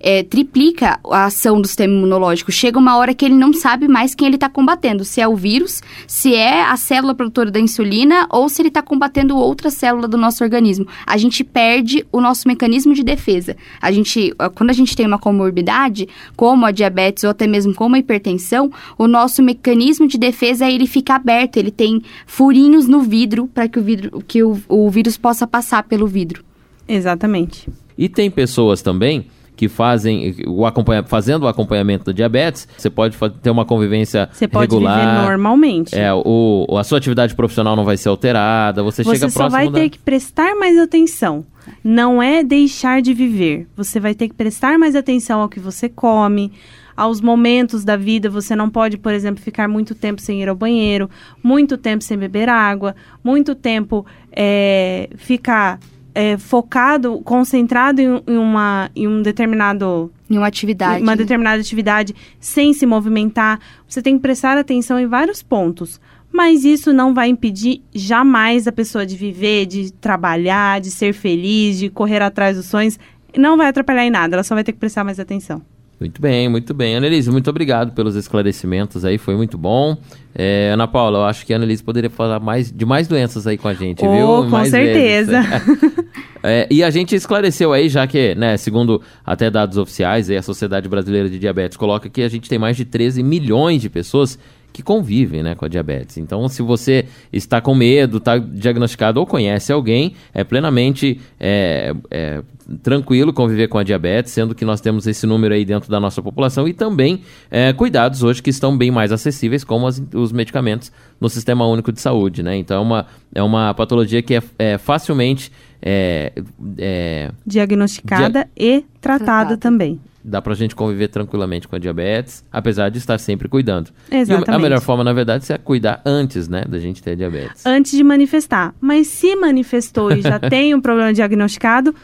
É, 0.00 0.22
triplica 0.22 0.98
a 1.10 1.26
ação 1.26 1.60
do 1.60 1.66
sistema 1.66 1.92
imunológico. 1.92 2.52
Chega 2.52 2.78
uma 2.78 2.96
hora 2.96 3.14
que 3.14 3.24
ele 3.24 3.34
não 3.34 3.52
sabe 3.52 3.88
mais 3.88 4.14
quem 4.14 4.26
ele 4.26 4.36
está 4.36 4.48
combatendo, 4.48 5.04
se 5.04 5.20
é 5.20 5.28
o 5.28 5.36
vírus, 5.36 5.82
se 6.06 6.34
é 6.34 6.62
a 6.62 6.76
célula 6.76 7.14
produtora 7.14 7.50
da 7.50 7.60
insulina 7.60 8.26
ou 8.30 8.48
se 8.48 8.62
ele 8.62 8.68
está 8.68 8.82
combatendo 8.82 9.36
outra 9.36 9.70
célula 9.70 10.06
do 10.06 10.16
nosso 10.16 10.42
organismo. 10.44 10.86
A 11.06 11.16
gente 11.16 11.42
perde 11.42 12.06
o 12.12 12.20
nosso 12.20 12.46
mecanismo 12.46 12.94
de 12.94 13.02
defesa. 13.02 13.56
A 13.80 13.90
gente, 13.90 14.34
quando 14.54 14.70
a 14.70 14.74
gente 14.74 14.96
tem 14.96 15.06
uma 15.06 15.18
comorbidade, 15.18 16.08
como 16.36 16.66
a 16.66 16.70
diabetes 16.70 17.24
ou 17.24 17.30
até 17.30 17.46
mesmo 17.46 17.74
como 17.74 17.96
a 17.96 17.98
hipertensão, 17.98 18.70
o 18.96 19.06
nosso 19.06 19.42
mecanismo 19.42 20.06
de 20.06 20.18
defesa 20.18 20.70
ele 20.70 20.86
fica 20.86 21.14
aberto, 21.14 21.56
ele 21.56 21.70
tem 21.70 22.02
furinhos 22.26 22.86
no 22.86 23.00
vidro 23.00 23.46
para 23.46 23.68
que, 23.68 23.78
o, 23.78 23.82
vidro, 23.82 24.22
que 24.26 24.42
o, 24.42 24.60
o 24.68 24.90
vírus 24.90 25.16
possa 25.16 25.46
passar 25.46 25.82
pelo 25.84 26.06
vidro. 26.06 26.44
Exatamente. 26.86 27.68
E 27.96 28.08
tem 28.08 28.30
pessoas 28.30 28.80
também 28.80 29.26
que 29.58 29.68
fazem 29.68 30.36
o 30.46 30.64
acompanha, 30.64 31.02
fazendo 31.02 31.42
o 31.42 31.48
acompanhamento 31.48 32.04
do 32.04 32.14
diabetes, 32.14 32.68
você 32.76 32.88
pode 32.88 33.18
ter 33.42 33.50
uma 33.50 33.64
convivência 33.64 34.28
Você 34.32 34.46
pode 34.46 34.72
regular. 34.72 35.00
viver 35.00 35.28
normalmente. 35.28 35.98
É, 35.98 36.14
o, 36.14 36.64
a 36.78 36.84
sua 36.84 36.98
atividade 36.98 37.34
profissional 37.34 37.74
não 37.74 37.84
vai 37.84 37.96
ser 37.96 38.08
alterada, 38.08 38.84
você, 38.84 39.02
Você 39.02 39.16
chega 39.16 39.28
só 39.28 39.40
próximo 39.40 39.58
vai 39.58 39.66
da... 39.68 39.80
ter 39.80 39.90
que 39.90 39.98
prestar 39.98 40.54
mais 40.54 40.78
atenção. 40.78 41.44
Não 41.82 42.22
é 42.22 42.44
deixar 42.44 43.02
de 43.02 43.12
viver. 43.12 43.66
Você 43.76 43.98
vai 43.98 44.14
ter 44.14 44.28
que 44.28 44.34
prestar 44.34 44.78
mais 44.78 44.94
atenção 44.94 45.40
ao 45.40 45.48
que 45.48 45.58
você 45.58 45.88
come, 45.88 46.52
aos 46.96 47.20
momentos 47.20 47.84
da 47.84 47.96
vida. 47.96 48.30
Você 48.30 48.54
não 48.54 48.70
pode, 48.70 48.96
por 48.96 49.12
exemplo, 49.12 49.42
ficar 49.42 49.66
muito 49.66 49.92
tempo 49.92 50.22
sem 50.22 50.40
ir 50.40 50.48
ao 50.48 50.54
banheiro, 50.54 51.10
muito 51.42 51.76
tempo 51.76 52.04
sem 52.04 52.16
beber 52.16 52.48
água, 52.48 52.94
muito 53.24 53.56
tempo 53.56 54.06
é, 54.30 55.10
ficar 55.16 55.80
é, 56.14 56.36
focado, 56.36 57.20
concentrado 57.20 58.00
em, 58.00 58.22
em 58.26 58.36
uma, 58.36 58.90
em 58.94 59.06
um 59.06 59.22
determinado 59.22 60.12
Em 60.28 60.36
uma 60.36 60.46
atividade. 60.46 61.02
uma 61.02 61.16
determinada 61.16 61.60
atividade 61.60 62.14
sem 62.40 62.72
se 62.72 62.86
movimentar. 62.86 63.60
Você 63.86 64.02
tem 64.02 64.16
que 64.16 64.22
prestar 64.22 64.58
atenção 64.58 64.98
em 64.98 65.06
vários 65.06 65.42
pontos. 65.42 66.00
Mas 66.30 66.64
isso 66.64 66.92
não 66.92 67.14
vai 67.14 67.28
impedir 67.28 67.82
jamais 67.94 68.68
a 68.68 68.72
pessoa 68.72 69.06
de 69.06 69.16
viver, 69.16 69.64
de 69.64 69.92
trabalhar, 69.92 70.80
de 70.80 70.90
ser 70.90 71.14
feliz, 71.14 71.78
de 71.78 71.88
correr 71.88 72.20
atrás 72.20 72.56
dos 72.56 72.66
sonhos. 72.66 72.98
Não 73.36 73.56
vai 73.56 73.68
atrapalhar 73.68 74.04
em 74.04 74.10
nada, 74.10 74.36
ela 74.36 74.42
só 74.42 74.54
vai 74.54 74.62
ter 74.62 74.72
que 74.72 74.78
prestar 74.78 75.04
mais 75.04 75.18
atenção. 75.18 75.62
Muito 76.00 76.22
bem, 76.22 76.48
muito 76.48 76.72
bem. 76.72 76.94
Annelise, 76.94 77.28
muito 77.30 77.50
obrigado 77.50 77.92
pelos 77.92 78.14
esclarecimentos 78.14 79.04
aí, 79.04 79.18
foi 79.18 79.34
muito 79.34 79.58
bom. 79.58 79.96
É, 80.32 80.70
Ana 80.72 80.86
Paula, 80.86 81.18
eu 81.18 81.24
acho 81.24 81.44
que 81.44 81.52
a 81.52 81.56
Annelise 81.56 81.82
poderia 81.82 82.08
falar 82.08 82.38
mais, 82.38 82.70
de 82.70 82.86
mais 82.86 83.08
doenças 83.08 83.48
aí 83.48 83.58
com 83.58 83.66
a 83.66 83.74
gente, 83.74 84.04
Oh, 84.06 84.12
viu? 84.12 84.26
com 84.44 84.50
Mais 84.50 84.70
certeza. 84.70 85.40
vezes. 85.42 86.08
É, 86.40 86.68
e 86.70 86.84
a 86.84 86.90
gente 86.90 87.16
esclareceu 87.16 87.72
aí, 87.72 87.88
já 87.88 88.06
que, 88.06 88.32
né, 88.36 88.56
segundo 88.56 89.02
até 89.26 89.50
dados 89.50 89.76
oficiais, 89.76 90.30
aí 90.30 90.36
a 90.36 90.42
Sociedade 90.42 90.88
Brasileira 90.88 91.28
de 91.28 91.36
Diabetes 91.36 91.76
coloca 91.76 92.08
que 92.08 92.22
a 92.22 92.28
gente 92.28 92.48
tem 92.48 92.56
mais 92.60 92.76
de 92.76 92.84
13 92.84 93.24
milhões 93.24 93.82
de 93.82 93.90
pessoas 93.90 94.38
que 94.72 94.82
convivem 94.82 95.42
né, 95.42 95.54
com 95.54 95.64
a 95.64 95.68
diabetes. 95.68 96.18
Então, 96.18 96.48
se 96.48 96.62
você 96.62 97.06
está 97.32 97.60
com 97.60 97.74
medo, 97.74 98.18
está 98.18 98.38
diagnosticado 98.38 99.18
ou 99.18 99.26
conhece 99.26 99.72
alguém, 99.72 100.14
é 100.32 100.44
plenamente 100.44 101.20
é, 101.40 101.92
é, 102.10 102.42
tranquilo 102.82 103.32
conviver 103.32 103.66
com 103.68 103.78
a 103.78 103.82
diabetes, 103.82 104.32
sendo 104.32 104.54
que 104.54 104.64
nós 104.64 104.80
temos 104.80 105.06
esse 105.06 105.26
número 105.26 105.52
aí 105.54 105.64
dentro 105.64 105.90
da 105.90 105.98
nossa 105.98 106.22
população 106.22 106.68
e 106.68 106.72
também 106.72 107.22
é, 107.50 107.72
cuidados 107.72 108.22
hoje 108.22 108.40
que 108.42 108.50
estão 108.50 108.76
bem 108.76 108.90
mais 108.90 109.10
acessíveis, 109.10 109.64
como 109.64 109.86
as- 109.86 110.00
os 110.14 110.30
medicamentos 110.30 110.92
no 111.20 111.28
Sistema 111.28 111.66
Único 111.66 111.90
de 111.90 112.00
Saúde. 112.00 112.42
Né? 112.42 112.56
Então, 112.56 112.76
é 112.76 112.80
uma, 112.80 113.06
é 113.34 113.42
uma 113.42 113.74
patologia 113.74 114.22
que 114.22 114.36
é, 114.36 114.42
é 114.58 114.78
facilmente. 114.78 115.50
é, 115.82 116.32
é, 116.78 117.30
Diagnosticada 117.46 118.48
e 118.56 118.84
tratada, 119.00 119.24
Tratada. 119.24 119.56
também. 119.56 119.98
Dá 120.28 120.40
pra 120.42 120.54
gente 120.54 120.74
conviver 120.76 121.08
tranquilamente 121.08 121.66
com 121.66 121.74
a 121.74 121.78
diabetes, 121.78 122.44
apesar 122.52 122.88
de 122.90 122.98
estar 122.98 123.18
sempre 123.18 123.48
cuidando. 123.48 123.90
E 124.10 124.14
o- 124.14 124.16
a 124.16 124.20
Exatamente. 124.20 124.62
melhor 124.62 124.80
forma, 124.80 125.02
na 125.02 125.12
verdade, 125.12 125.50
é 125.52 125.58
cuidar 125.58 126.02
antes, 126.04 126.48
né, 126.48 126.64
da 126.68 126.78
gente 126.78 127.02
ter 127.02 127.16
diabetes. 127.16 127.64
Antes 127.66 127.92
de 127.92 128.04
manifestar. 128.04 128.74
Mas 128.80 129.06
se 129.08 129.34
manifestou 129.36 130.12
e 130.12 130.20
já 130.22 130.38
tem 130.38 130.74
um 130.74 130.80
problema 130.80 131.12
diagnosticado, 131.12 131.94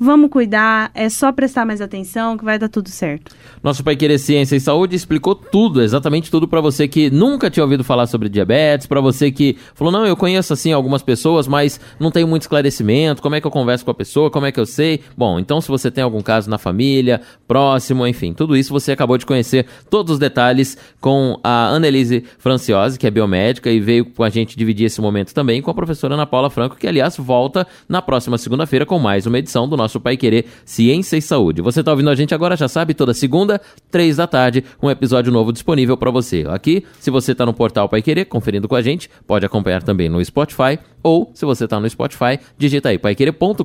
Vamos 0.00 0.30
cuidar, 0.30 0.92
é 0.94 1.08
só 1.08 1.32
prestar 1.32 1.66
mais 1.66 1.80
atenção 1.80 2.38
que 2.38 2.44
vai 2.44 2.56
dar 2.56 2.68
tudo 2.68 2.88
certo. 2.88 3.34
Nosso 3.60 3.82
Pai 3.82 3.96
Querer 3.96 4.18
Ciência 4.18 4.54
e 4.54 4.60
Saúde 4.60 4.94
explicou 4.94 5.34
tudo, 5.34 5.82
exatamente 5.82 6.30
tudo 6.30 6.46
para 6.46 6.60
você 6.60 6.86
que 6.86 7.10
nunca 7.10 7.50
tinha 7.50 7.64
ouvido 7.64 7.82
falar 7.82 8.06
sobre 8.06 8.28
diabetes, 8.28 8.86
para 8.86 9.00
você 9.00 9.32
que 9.32 9.56
falou, 9.74 9.92
não, 9.92 10.06
eu 10.06 10.16
conheço 10.16 10.52
assim 10.52 10.72
algumas 10.72 11.02
pessoas, 11.02 11.48
mas 11.48 11.80
não 11.98 12.12
tenho 12.12 12.28
muito 12.28 12.42
esclarecimento, 12.42 13.20
como 13.20 13.34
é 13.34 13.40
que 13.40 13.46
eu 13.48 13.50
converso 13.50 13.84
com 13.84 13.90
a 13.90 13.94
pessoa, 13.94 14.30
como 14.30 14.46
é 14.46 14.52
que 14.52 14.60
eu 14.60 14.66
sei? 14.66 15.00
Bom, 15.16 15.40
então 15.40 15.60
se 15.60 15.66
você 15.66 15.90
tem 15.90 16.04
algum 16.04 16.22
caso 16.22 16.48
na 16.48 16.58
família, 16.58 17.20
próximo, 17.48 18.06
enfim, 18.06 18.32
tudo 18.32 18.56
isso 18.56 18.72
você 18.72 18.92
acabou 18.92 19.18
de 19.18 19.26
conhecer 19.26 19.66
todos 19.90 20.12
os 20.12 20.18
detalhes 20.20 20.78
com 21.00 21.40
a 21.42 21.70
Annelise 21.70 22.22
Franciose, 22.38 22.96
que 22.96 23.06
é 23.06 23.10
biomédica 23.10 23.68
e 23.68 23.80
veio 23.80 24.04
com 24.04 24.22
a 24.22 24.30
gente 24.30 24.56
dividir 24.56 24.84
esse 24.84 25.00
momento 25.00 25.34
também 25.34 25.60
com 25.60 25.72
a 25.72 25.74
professora 25.74 26.14
Ana 26.14 26.24
Paula 26.26 26.50
Franco, 26.50 26.76
que 26.76 26.86
aliás 26.86 27.16
volta 27.16 27.66
na 27.88 28.00
próxima 28.00 28.38
segunda-feira 28.38 28.86
com 28.86 29.00
mais 29.00 29.26
uma 29.26 29.38
edição 29.40 29.68
do 29.68 29.76
nosso 29.76 29.87
nosso 29.88 29.98
Pai 29.98 30.18
Querer 30.18 30.44
Ciência 30.66 31.16
e 31.16 31.22
Saúde. 31.22 31.62
Você 31.62 31.80
está 31.80 31.90
ouvindo 31.90 32.10
a 32.10 32.14
gente 32.14 32.34
agora, 32.34 32.54
já 32.56 32.68
sabe, 32.68 32.92
toda 32.92 33.14
segunda, 33.14 33.58
três 33.90 34.18
da 34.18 34.26
tarde, 34.26 34.62
um 34.82 34.90
episódio 34.90 35.32
novo 35.32 35.50
disponível 35.50 35.96
para 35.96 36.10
você. 36.10 36.44
Aqui, 36.48 36.84
se 37.00 37.10
você 37.10 37.32
está 37.32 37.46
no 37.46 37.54
portal 37.54 37.88
Pai 37.88 38.02
Querer, 38.02 38.26
conferindo 38.26 38.68
com 38.68 38.74
a 38.74 38.82
gente, 38.82 39.10
pode 39.26 39.46
acompanhar 39.46 39.82
também 39.82 40.10
no 40.10 40.22
Spotify, 40.22 40.78
ou 41.02 41.30
se 41.32 41.46
você 41.46 41.64
está 41.64 41.80
no 41.80 41.88
Spotify, 41.88 42.38
digita 42.58 42.90
aí 42.90 42.98
paiquerer.com.br. 42.98 43.64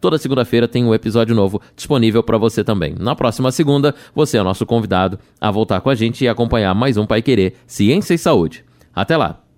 Toda 0.00 0.16
segunda-feira 0.16 0.68
tem 0.68 0.84
um 0.84 0.94
episódio 0.94 1.34
novo 1.34 1.60
disponível 1.74 2.22
para 2.22 2.38
você 2.38 2.62
também. 2.62 2.94
Na 2.98 3.16
próxima 3.16 3.50
segunda, 3.50 3.94
você 4.14 4.38
é 4.38 4.42
nosso 4.42 4.64
convidado 4.64 5.18
a 5.40 5.50
voltar 5.50 5.80
com 5.80 5.90
a 5.90 5.94
gente 5.94 6.24
e 6.24 6.28
acompanhar 6.28 6.72
mais 6.74 6.96
um 6.96 7.04
Pai 7.04 7.20
Querer 7.20 7.54
Ciência 7.66 8.14
e 8.14 8.18
Saúde. 8.18 8.64
Até 8.94 9.16
lá! 9.16 9.49